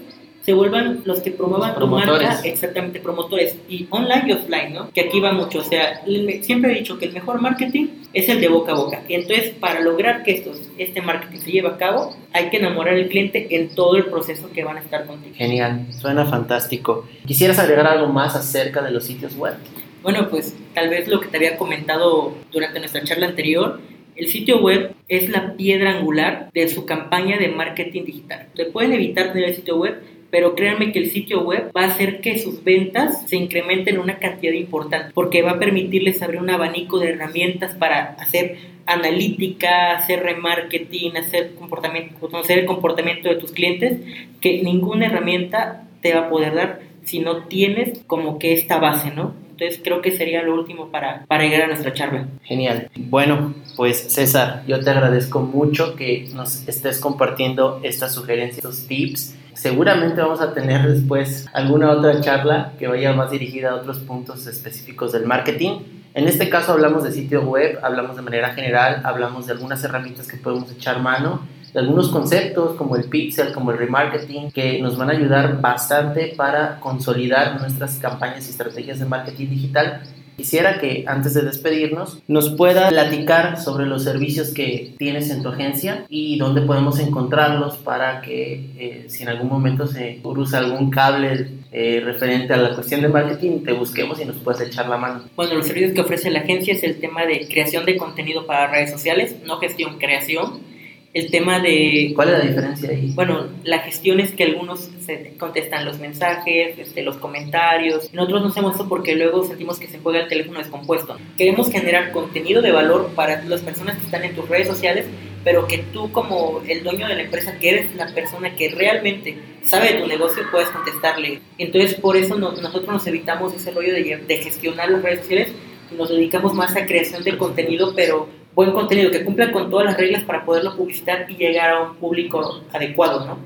se 0.49 0.55
vuelvan 0.55 1.03
los 1.05 1.19
que 1.19 1.29
promuevan 1.29 1.75
tu 1.77 1.85
marca, 1.85 2.39
exactamente, 2.43 2.99
promotores, 2.99 3.55
y 3.69 3.85
online 3.91 4.23
y 4.29 4.31
offline, 4.31 4.73
¿no? 4.73 4.89
Que 4.91 5.01
aquí 5.01 5.19
va 5.19 5.31
mucho, 5.31 5.59
o 5.59 5.63
sea, 5.63 6.01
siempre 6.41 6.71
he 6.71 6.79
dicho 6.79 6.97
que 6.97 7.05
el 7.05 7.13
mejor 7.13 7.39
marketing 7.39 7.85
es 8.13 8.27
el 8.29 8.41
de 8.41 8.47
boca 8.47 8.71
a 8.71 8.75
boca, 8.75 9.03
y 9.07 9.13
entonces 9.13 9.51
para 9.59 9.79
lograr 9.81 10.23
que 10.23 10.31
esto, 10.31 10.53
este 10.79 11.03
marketing 11.03 11.37
se 11.37 11.51
lleve 11.51 11.67
a 11.67 11.77
cabo, 11.77 12.15
hay 12.33 12.49
que 12.49 12.57
enamorar 12.57 12.95
al 12.95 13.07
cliente 13.09 13.45
en 13.51 13.69
todo 13.75 13.95
el 13.95 14.05
proceso 14.05 14.49
que 14.51 14.63
van 14.63 14.77
a 14.77 14.79
estar 14.79 15.05
contigo. 15.05 15.35
Genial, 15.37 15.85
suena 15.91 16.25
fantástico. 16.25 17.05
¿Quisieras 17.27 17.59
agregar 17.59 17.85
algo 17.85 18.07
más 18.07 18.35
acerca 18.35 18.81
de 18.81 18.89
los 18.89 19.03
sitios 19.03 19.35
web? 19.35 19.53
Bueno, 20.01 20.29
pues 20.31 20.57
tal 20.73 20.89
vez 20.89 21.07
lo 21.07 21.19
que 21.19 21.27
te 21.27 21.37
había 21.37 21.57
comentado 21.57 22.33
durante 22.51 22.79
nuestra 22.79 23.03
charla 23.03 23.27
anterior, 23.27 23.79
El 24.19 24.27
sitio 24.27 24.59
web 24.59 24.95
es 25.07 25.29
la 25.29 25.55
piedra 25.55 25.91
angular 25.91 26.49
de 26.53 26.67
su 26.67 26.85
campaña 26.85 27.37
de 27.37 27.47
marketing 27.47 28.03
digital. 28.03 28.47
Le 28.53 28.65
pueden 28.65 28.91
evitar 28.91 29.31
tener 29.31 29.47
el 29.47 29.55
sitio 29.55 29.77
web, 29.77 29.95
pero 30.31 30.55
créanme 30.55 30.91
que 30.91 30.99
el 30.99 31.11
sitio 31.11 31.41
web 31.41 31.71
va 31.75 31.83
a 31.83 31.87
hacer 31.87 32.21
que 32.21 32.37
sus 32.37 32.63
ventas 32.63 33.27
se 33.27 33.35
incrementen 33.37 33.95
en 33.95 34.01
una 34.01 34.19
cantidad 34.19 34.53
importante, 34.53 35.11
porque 35.13 35.41
va 35.41 35.51
a 35.51 35.59
permitirles 35.59 36.21
abrir 36.21 36.41
un 36.41 36.49
abanico 36.49 36.99
de 36.99 37.09
herramientas 37.09 37.75
para 37.75 38.15
hacer 38.19 38.57
analítica, 38.85 39.95
hacer 39.95 40.23
remarketing, 40.23 41.17
hacer 41.17 41.55
comportamiento, 41.55 42.19
conocer 42.19 42.59
el 42.59 42.65
comportamiento 42.65 43.29
de 43.29 43.35
tus 43.35 43.51
clientes, 43.51 43.99
que 44.41 44.63
ninguna 44.63 45.07
herramienta 45.07 45.83
te 46.01 46.13
va 46.13 46.21
a 46.21 46.29
poder 46.29 46.55
dar 46.55 46.79
si 47.03 47.19
no 47.19 47.43
tienes 47.43 47.99
como 48.07 48.39
que 48.39 48.53
esta 48.53 48.77
base, 48.77 49.11
¿no? 49.11 49.33
Entonces 49.51 49.81
creo 49.83 50.01
que 50.01 50.11
sería 50.11 50.41
lo 50.41 50.53
último 50.53 50.89
para, 50.89 51.25
para 51.25 51.43
llegar 51.43 51.63
a 51.63 51.67
nuestra 51.67 51.93
charla. 51.93 52.27
Genial. 52.43 52.89
Bueno, 52.95 53.53
pues 53.75 53.97
César, 53.97 54.63
yo 54.67 54.79
te 54.79 54.89
agradezco 54.89 55.41
mucho 55.41 55.95
que 55.95 56.29
nos 56.33 56.67
estés 56.67 56.99
compartiendo 56.99 57.81
estas 57.83 58.13
sugerencias, 58.13 58.59
estos 58.59 58.87
tips. 58.87 59.35
Seguramente 59.59 60.21
vamos 60.21 60.39
a 60.39 60.53
tener 60.53 60.87
después 60.87 61.45
alguna 61.51 61.91
otra 61.91 62.21
charla 62.21 62.71
que 62.79 62.87
vaya 62.87 63.11
más 63.11 63.29
dirigida 63.29 63.71
a 63.71 63.75
otros 63.75 63.99
puntos 63.99 64.47
específicos 64.47 65.11
del 65.11 65.25
marketing. 65.25 65.79
En 66.13 66.29
este 66.29 66.47
caso 66.47 66.71
hablamos 66.71 67.03
de 67.03 67.11
sitio 67.11 67.41
web, 67.41 67.77
hablamos 67.83 68.15
de 68.15 68.21
manera 68.21 68.53
general, 68.53 69.01
hablamos 69.03 69.47
de 69.47 69.51
algunas 69.51 69.83
herramientas 69.83 70.29
que 70.29 70.37
podemos 70.37 70.71
echar 70.71 71.01
mano 71.01 71.41
de 71.73 71.79
algunos 71.81 72.07
conceptos 72.07 72.77
como 72.77 72.95
el 72.95 73.09
pixel, 73.09 73.51
como 73.53 73.71
el 73.71 73.77
remarketing, 73.77 74.49
que 74.49 74.81
nos 74.81 74.97
van 74.97 75.09
a 75.09 75.11
ayudar 75.11 75.59
bastante 75.59 76.33
para 76.37 76.79
consolidar 76.79 77.59
nuestras 77.59 77.97
campañas 77.97 78.47
y 78.47 78.51
estrategias 78.51 78.99
de 78.99 79.05
marketing 79.05 79.49
digital. 79.49 80.03
Quisiera 80.39 80.79
que 80.79 81.03
antes 81.05 81.33
de 81.33 81.41
despedirnos 81.41 82.19
nos 82.29 82.51
pueda 82.51 82.87
platicar 82.87 83.59
sobre 83.59 83.85
los 83.85 84.05
servicios 84.05 84.53
que 84.53 84.93
tienes 84.97 85.29
en 85.31 85.43
tu 85.43 85.49
agencia 85.49 86.05
y 86.07 86.37
dónde 86.37 86.61
podemos 86.61 86.97
encontrarlos 87.01 87.75
para 87.75 88.21
que 88.21 88.71
eh, 88.77 89.05
si 89.09 89.23
en 89.23 89.29
algún 89.29 89.49
momento 89.49 89.85
se 89.85 90.21
cruza 90.23 90.59
algún 90.59 90.91
cable 90.91 91.49
eh, 91.73 92.01
referente 92.05 92.53
a 92.53 92.57
la 92.57 92.73
cuestión 92.73 93.01
de 93.01 93.09
marketing, 93.09 93.65
te 93.65 93.73
busquemos 93.73 94.21
y 94.21 94.23
nos 94.23 94.37
puedas 94.37 94.61
echar 94.61 94.87
la 94.87 94.95
mano. 94.95 95.23
Bueno, 95.35 95.55
los 95.55 95.67
servicios 95.67 95.91
que 95.91 95.99
ofrece 95.99 96.31
la 96.31 96.39
agencia 96.39 96.73
es 96.73 96.85
el 96.85 97.01
tema 97.01 97.25
de 97.25 97.45
creación 97.49 97.85
de 97.85 97.97
contenido 97.97 98.45
para 98.45 98.71
redes 98.71 98.91
sociales, 98.91 99.35
no 99.45 99.57
gestión, 99.57 99.99
creación 99.99 100.68
el 101.13 101.31
tema 101.31 101.59
de... 101.59 102.11
¿Cuál 102.15 102.29
es 102.29 102.33
la 102.39 102.45
diferencia 102.45 102.89
ahí? 102.89 103.11
Bueno, 103.15 103.47
la 103.63 103.79
gestión 103.79 104.19
es 104.19 104.31
que 104.31 104.43
algunos 104.43 104.89
se 105.05 105.33
contestan 105.39 105.85
los 105.85 105.99
mensajes, 105.99 106.77
este, 106.77 107.01
los 107.01 107.17
comentarios. 107.17 108.13
Nosotros 108.13 108.41
no 108.41 108.47
hacemos 108.49 108.75
eso 108.75 108.87
porque 108.87 109.15
luego 109.15 109.43
sentimos 109.43 109.79
que 109.79 109.87
se 109.87 109.99
juega 109.99 110.19
el 110.19 110.27
teléfono 110.27 110.59
descompuesto. 110.59 111.17
Queremos 111.37 111.71
generar 111.71 112.11
contenido 112.11 112.61
de 112.61 112.71
valor 112.71 113.11
para 113.15 113.43
las 113.43 113.61
personas 113.61 113.97
que 113.97 114.05
están 114.05 114.23
en 114.23 114.35
tus 114.35 114.47
redes 114.47 114.67
sociales, 114.67 115.05
pero 115.43 115.67
que 115.67 115.79
tú 115.79 116.11
como 116.11 116.61
el 116.67 116.83
dueño 116.83 117.07
de 117.07 117.15
la 117.15 117.23
empresa, 117.23 117.57
que 117.57 117.69
eres 117.69 117.95
la 117.95 118.13
persona 118.13 118.55
que 118.55 118.69
realmente 118.69 119.35
sabe 119.63 119.93
de 119.93 120.01
tu 120.01 120.07
negocio, 120.07 120.43
puedes 120.51 120.69
contestarle. 120.69 121.39
Entonces, 121.57 121.95
por 121.95 122.17
eso 122.17 122.37
nosotros 122.37 122.87
nos 122.87 123.07
evitamos 123.07 123.53
ese 123.53 123.71
rollo 123.71 123.93
de, 123.93 124.23
de 124.27 124.37
gestionar 124.37 124.91
las 124.91 125.01
redes 125.01 125.21
sociales 125.21 125.53
nos 125.97 126.09
dedicamos 126.09 126.53
más 126.53 126.75
a 126.75 126.85
creación 126.85 127.23
de 127.23 127.37
contenido, 127.37 127.93
pero 127.95 128.29
buen 128.59 128.73
contenido, 128.73 129.09
que 129.09 129.23
cumpla 129.23 129.53
con 129.53 129.69
todas 129.69 129.85
las 129.85 129.95
reglas 129.95 130.23
para 130.23 130.43
poderlo 130.43 130.75
publicitar 130.75 131.25
y 131.29 131.35
llegar 131.35 131.69
a 131.69 131.81
un 131.81 131.95
público 131.95 132.61
adecuado, 132.73 133.25
¿no? 133.25 133.37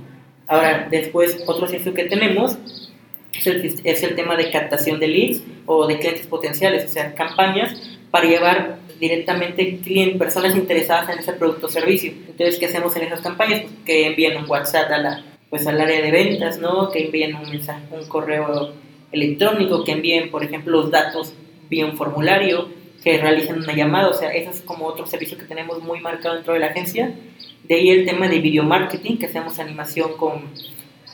Ahora, 0.48 0.88
después, 0.89 1.43
otro 1.46 1.67
servicio 1.67 1.93
que 1.93 2.05
tenemos 2.05 2.58
es 3.32 3.46
el, 3.46 3.79
es 3.84 4.01
el 4.01 4.15
tema 4.15 4.36
de 4.36 4.50
captación 4.50 5.00
de 5.00 5.08
leads 5.08 5.43
o 5.67 5.86
de 5.86 6.00
clientes 6.00 6.25
potenciales, 6.25 6.86
o 6.86 6.88
sea, 6.88 7.13
campañas 7.13 7.79
para 8.10 8.25
llevar 8.25 8.79
directamente 9.00 9.77
clientes, 9.84 10.17
personas 10.17 10.55
interesadas 10.55 11.08
en 11.10 11.20
ese 11.20 11.34
producto 11.34 11.67
o 11.67 11.70
servicio. 11.70 12.12
Entonces, 12.12 12.58
¿qué 12.58 12.65
hacemos 12.65 12.96
en 12.96 13.03
esas 13.03 13.22
campañas? 13.22 13.62
Pues 13.62 13.74
que 13.86 14.08
envíen 14.08 14.36
un 14.38 14.50
WhatsApp 14.50 14.91
a 14.91 14.98
la, 14.98 15.24
pues, 15.51 15.67
al 15.67 15.79
área 15.79 16.01
de 16.01 16.10
ventas, 16.10 16.58
¿no? 16.58 16.89
Que 16.89 17.05
envíen 17.05 17.36
un 17.36 17.51
mensaje, 17.51 17.84
un 17.91 18.08
correo 18.08 18.74
electrónico, 19.12 19.84
que 19.84 19.91
envíen, 19.91 20.32
por 20.32 20.43
ejemplo, 20.43 20.72
los 20.72 20.89
datos 20.89 21.36
vía 21.70 21.86
un 21.86 21.98
formulario, 21.98 22.67
que 23.03 23.17
realicen 23.17 23.57
una 23.57 23.75
llamada, 23.75 24.10
o 24.10 24.13
sea, 24.13 24.29
eso 24.29 24.51
es 24.51 24.61
como 24.61 24.85
otro 24.85 25.05
servicio 25.05 25.37
que 25.37 25.46
tenemos 25.46 25.83
muy 25.83 26.00
marcado 26.00 26.35
dentro 26.35 26.53
de 26.53 26.59
la 26.59 26.68
agencia. 26.68 27.13
De 27.63 27.75
ahí 27.75 27.89
el 27.89 28.05
tema 28.05 28.27
de 28.27 28.39
video 28.39 28.63
marketing, 28.63 29.18
que 29.18 29.25
hacemos 29.25 29.59
animación 29.59 30.18
con 30.18 30.51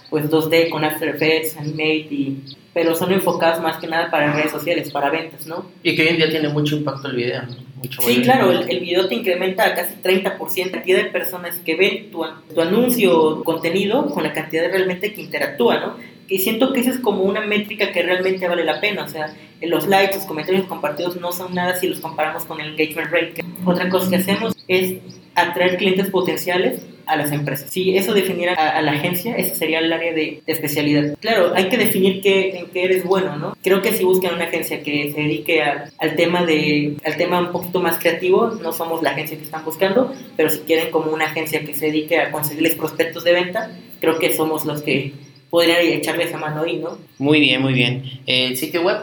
pues 0.09 0.29
2D, 0.29 0.69
con 0.69 0.83
After 0.83 1.09
Effects, 1.09 1.57
Animate, 1.57 2.07
y, 2.09 2.43
pero 2.73 2.95
son 2.95 3.11
enfocados 3.11 3.61
más 3.61 3.77
que 3.77 3.87
nada 3.87 4.09
para 4.09 4.33
redes 4.33 4.51
sociales, 4.51 4.91
para 4.91 5.09
ventas, 5.09 5.45
¿no? 5.45 5.65
Y 5.83 5.95
que 5.95 6.01
hoy 6.01 6.07
en 6.09 6.17
día 6.17 6.29
tiene 6.29 6.49
mucho 6.49 6.77
impacto 6.77 7.07
el 7.09 7.15
video. 7.15 7.43
Mucho 7.75 8.01
sí, 8.01 8.21
claro, 8.21 8.51
el, 8.51 8.69
el, 8.69 8.79
video 8.79 9.07
te 9.07 9.15
incrementa 9.15 9.65
a 9.65 9.75
casi 9.75 9.95
30% 9.95 10.65
la 10.65 10.71
cantidad 10.71 11.03
de 11.03 11.09
personas 11.11 11.59
que 11.59 11.75
ven 11.75 12.11
tu, 12.11 12.25
tu 12.53 12.61
anuncio 12.61 13.17
o 13.17 13.43
contenido 13.43 14.07
con 14.09 14.23
la 14.23 14.33
cantidad 14.33 14.63
de 14.63 14.69
realmente 14.69 15.13
que 15.13 15.21
interactúa, 15.21 15.79
¿no? 15.79 15.95
Y 16.29 16.39
siento 16.39 16.71
que 16.73 16.81
esa 16.81 16.91
es 16.91 16.99
como 16.99 17.23
una 17.23 17.41
métrica 17.41 17.91
que 17.91 18.03
realmente 18.03 18.47
vale 18.47 18.63
la 18.63 18.79
pena, 18.79 19.03
o 19.03 19.07
sea, 19.07 19.33
los 19.61 19.87
likes, 19.87 20.15
los 20.15 20.25
comentarios 20.25 20.65
compartidos 20.67 21.19
no 21.19 21.31
son 21.31 21.55
nada 21.55 21.75
si 21.75 21.87
los 21.87 21.99
comparamos 21.99 22.45
con 22.45 22.61
el 22.61 22.69
engagement 22.69 23.11
rate. 23.11 23.43
Otra 23.65 23.89
cosa 23.89 24.09
que 24.09 24.17
hacemos 24.17 24.55
es 24.67 24.97
atraer 25.35 25.77
clientes 25.77 26.09
potenciales 26.09 26.81
a 27.09 27.15
las 27.15 27.31
empresas. 27.31 27.69
Si 27.71 27.97
eso 27.97 28.13
definiera 28.13 28.53
a, 28.53 28.81
la 28.81 28.91
agencia, 28.91 29.35
ese 29.35 29.55
sería 29.55 29.79
el 29.79 29.91
área 29.91 30.13
de, 30.13 30.41
especialidad. 30.45 31.17
Claro, 31.19 31.53
hay 31.55 31.67
que 31.67 31.77
definir 31.77 32.21
qué, 32.21 32.59
en 32.59 32.67
qué 32.67 32.83
eres 32.83 33.03
bueno, 33.03 33.35
¿no? 33.35 33.57
Creo 33.63 33.81
que 33.81 33.93
si 33.93 34.03
buscan 34.03 34.35
una 34.35 34.45
agencia 34.45 34.83
que 34.83 35.11
se 35.11 35.21
dedique 35.21 35.63
al, 35.63 36.15
tema 36.15 36.45
de, 36.45 36.97
al 37.03 37.17
tema 37.17 37.39
un 37.39 37.51
poquito 37.51 37.79
más 37.79 37.97
creativo, 37.97 38.51
no 38.61 38.71
somos 38.71 39.01
la 39.01 39.11
agencia 39.11 39.37
que 39.37 39.43
están 39.43 39.65
buscando, 39.65 40.13
pero 40.37 40.51
si 40.51 40.59
quieren 40.59 40.91
como 40.91 41.11
una 41.11 41.25
agencia 41.25 41.65
que 41.65 41.73
se 41.73 41.87
dedique 41.87 42.19
a 42.19 42.31
conseguirles 42.31 42.75
prospectos 42.75 43.23
de 43.23 43.33
venta, 43.33 43.71
creo 43.99 44.19
que 44.19 44.31
somos 44.35 44.65
los 44.65 44.83
que 44.83 45.13
podrían 45.49 45.81
echarles 45.81 46.33
a 46.33 46.37
mano 46.37 46.61
ahí, 46.61 46.77
¿no? 46.77 46.97
Muy 47.17 47.39
bien, 47.39 47.61
muy 47.61 47.73
bien. 47.73 48.03
¿El 48.25 48.57
sitio 48.57 48.83
web? 48.83 48.97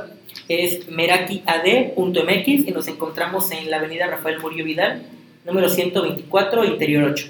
Es 0.48 0.88
merakiad.mx 0.88 2.46
y 2.46 2.70
nos 2.72 2.88
encontramos 2.88 3.50
en 3.50 3.70
la 3.70 3.78
avenida 3.78 4.06
Rafael 4.06 4.40
Murillo 4.40 4.64
Vidal, 4.64 5.02
número 5.44 5.68
124, 5.68 6.64
interior 6.64 7.04
8. 7.12 7.28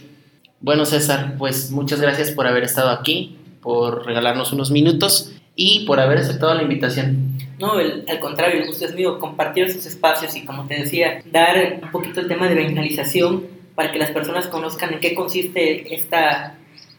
Bueno, 0.61 0.85
César, 0.85 1.35
pues 1.39 1.71
muchas 1.71 2.01
gracias 2.01 2.31
por 2.31 2.47
haber 2.47 2.65
estado 2.65 2.91
aquí, 2.91 3.37
por 3.63 4.07
regalarnos 4.07 4.53
unos 4.53 4.71
minutos 4.71 5.33
y 5.55 5.87
por 5.87 6.01
haber 6.01 6.19
aceptado 6.19 6.55
la 6.55 6.63
invitación. 6.63 7.37
No, 7.59 7.73
al 7.73 8.19
contrario, 8.21 8.61
el 8.61 8.67
gusto 8.67 8.85
es 8.85 8.95
mío, 8.95 9.19
compartir 9.19 9.65
esos 9.65 9.87
espacios 9.87 10.37
y 10.37 10.45
como 10.45 10.67
te 10.67 10.75
decía, 10.75 11.23
dar 11.33 11.81
un 11.83 11.91
poquito 11.91 12.21
el 12.21 12.29
tema 12.29 12.49
de 12.49 12.61
evangelización 12.61 13.47
para 13.75 13.93
que 13.93 13.99
las 13.99 14.11
personas 14.11 14.47
conozcan 14.49 14.93
en 14.93 15.01
qué 15.01 15.15
consiste 15.15 15.95
esta, 15.95 16.59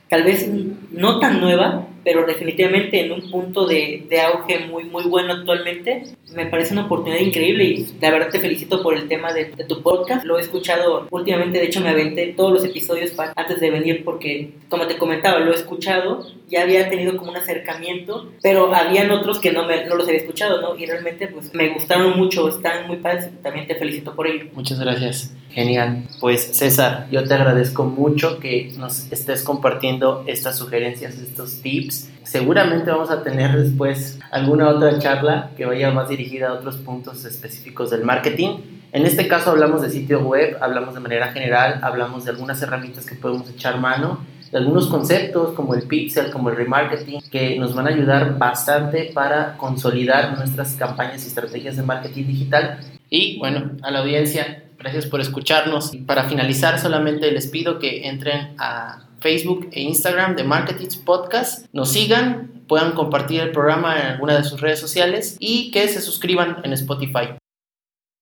tal 0.10 0.24
vez 0.24 0.48
no 0.92 1.20
tan 1.20 1.40
nueva, 1.40 1.88
pero 2.08 2.26
definitivamente 2.26 3.02
en 3.02 3.12
un 3.12 3.30
punto 3.30 3.66
de, 3.66 4.06
de, 4.10 4.22
auge 4.22 4.60
muy, 4.60 4.86
muy 4.86 5.04
bueno 5.04 5.34
actualmente. 5.34 6.04
Me 6.34 6.46
parece 6.46 6.72
una 6.72 6.86
oportunidad 6.86 7.20
increíble 7.20 7.66
y 7.66 7.86
la 8.00 8.12
verdad 8.12 8.30
te 8.30 8.40
felicito 8.40 8.82
por 8.82 8.94
el 8.94 9.10
tema 9.10 9.34
de, 9.34 9.44
tu 9.68 9.82
podcast. 9.82 10.26
Lo 10.26 10.38
he 10.38 10.42
escuchado 10.42 11.06
últimamente, 11.12 11.58
de 11.58 11.66
hecho 11.66 11.82
me 11.82 11.90
aventé 11.90 12.28
todos 12.28 12.54
los 12.54 12.64
episodios 12.64 13.12
antes 13.36 13.60
de 13.60 13.72
venir 13.72 14.06
porque, 14.06 14.52
como 14.70 14.88
te 14.88 14.98
comentaba, 14.98 15.40
lo 15.40 15.52
he 15.52 15.56
escuchado, 15.56 16.26
ya 16.48 16.62
había 16.62 16.90
tenido 16.90 17.18
como 17.18 17.32
un 17.32 17.38
acercamiento, 17.38 18.32
pero 18.42 18.74
habían 18.74 19.12
otros 19.12 19.40
que 19.40 19.52
no, 19.52 19.68
me, 19.68 19.86
no 19.86 19.96
los 19.96 20.08
había 20.08 20.22
escuchado, 20.22 20.62
¿no? 20.62 20.78
Y 20.78 20.86
realmente 20.86 21.28
pues 21.28 21.54
me 21.54 21.74
gustaron 21.74 22.18
mucho, 22.18 22.48
están 22.48 22.88
muy 22.88 22.96
padres, 22.96 23.30
también 23.44 23.68
te 23.68 23.76
felicito 23.76 24.16
por 24.16 24.28
ello. 24.28 24.46
Muchas 24.54 24.80
gracias. 24.80 25.34
Genial. 25.58 26.04
Pues 26.20 26.56
César, 26.56 27.08
yo 27.10 27.24
te 27.24 27.34
agradezco 27.34 27.84
mucho 27.84 28.38
que 28.38 28.72
nos 28.78 29.12
estés 29.12 29.42
compartiendo 29.42 30.24
estas 30.28 30.56
sugerencias, 30.56 31.18
estos 31.18 31.64
tips. 31.64 32.12
Seguramente 32.22 32.92
vamos 32.92 33.10
a 33.10 33.24
tener 33.24 33.58
después 33.58 34.20
alguna 34.30 34.70
otra 34.70 35.00
charla 35.00 35.50
que 35.58 35.66
vaya 35.66 35.90
más 35.90 36.10
dirigida 36.10 36.50
a 36.50 36.54
otros 36.54 36.78
puntos 36.78 37.26
específicos 37.26 37.90
del 37.90 38.04
marketing. 38.04 38.58
En 38.92 39.08
este 39.08 39.28
caso 39.28 39.50
hablamos 39.50 39.82
de 39.82 39.90
sitio 39.90 40.20
web, 40.20 40.58
hablamos 40.62 40.94
de 40.94 41.00
manera 41.00 41.32
general, 41.32 41.80
hablamos 41.82 42.26
de 42.26 42.30
algunas 42.30 42.62
herramientas 42.62 43.08
que 43.08 43.16
podemos 43.16 43.50
echar 43.50 43.80
mano, 43.80 44.20
de 44.52 44.60
algunos 44.60 44.86
conceptos 44.86 45.56
como 45.56 45.74
el 45.74 45.88
pixel, 45.88 46.30
como 46.30 46.52
el 46.52 46.56
remarketing, 46.56 47.20
que 47.32 47.58
nos 47.58 47.74
van 47.74 47.88
a 47.88 47.90
ayudar 47.90 48.38
bastante 48.38 49.10
para 49.12 49.58
consolidar 49.58 50.38
nuestras 50.38 50.76
campañas 50.76 51.24
y 51.24 51.30
estrategias 51.30 51.78
de 51.78 51.82
marketing 51.82 52.28
digital. 52.28 52.80
Y 53.10 53.40
bueno, 53.40 53.72
a 53.82 53.90
la 53.90 54.00
audiencia, 54.02 54.66
Gracias 54.78 55.06
por 55.06 55.22
escucharnos. 55.22 55.92
Para 56.06 56.30
finalizar, 56.30 56.80
solamente 56.80 57.32
les 57.32 57.48
pido 57.48 57.80
que 57.80 58.08
entren 58.08 58.56
a 58.60 59.08
Facebook 59.20 59.70
e 59.72 59.82
Instagram 59.82 60.36
de 60.36 60.44
Marketing 60.44 60.88
Podcast, 61.04 61.66
nos 61.74 61.92
sigan, 61.92 62.52
puedan 62.68 62.92
compartir 62.92 63.42
el 63.42 63.52
programa 63.52 64.00
en 64.00 64.06
alguna 64.08 64.38
de 64.38 64.44
sus 64.44 64.62
redes 64.62 64.80
sociales 64.80 65.38
y 65.40 65.72
que 65.72 65.88
se 65.88 66.02
suscriban 66.02 66.58
en 66.64 66.74
Spotify. 66.74 67.30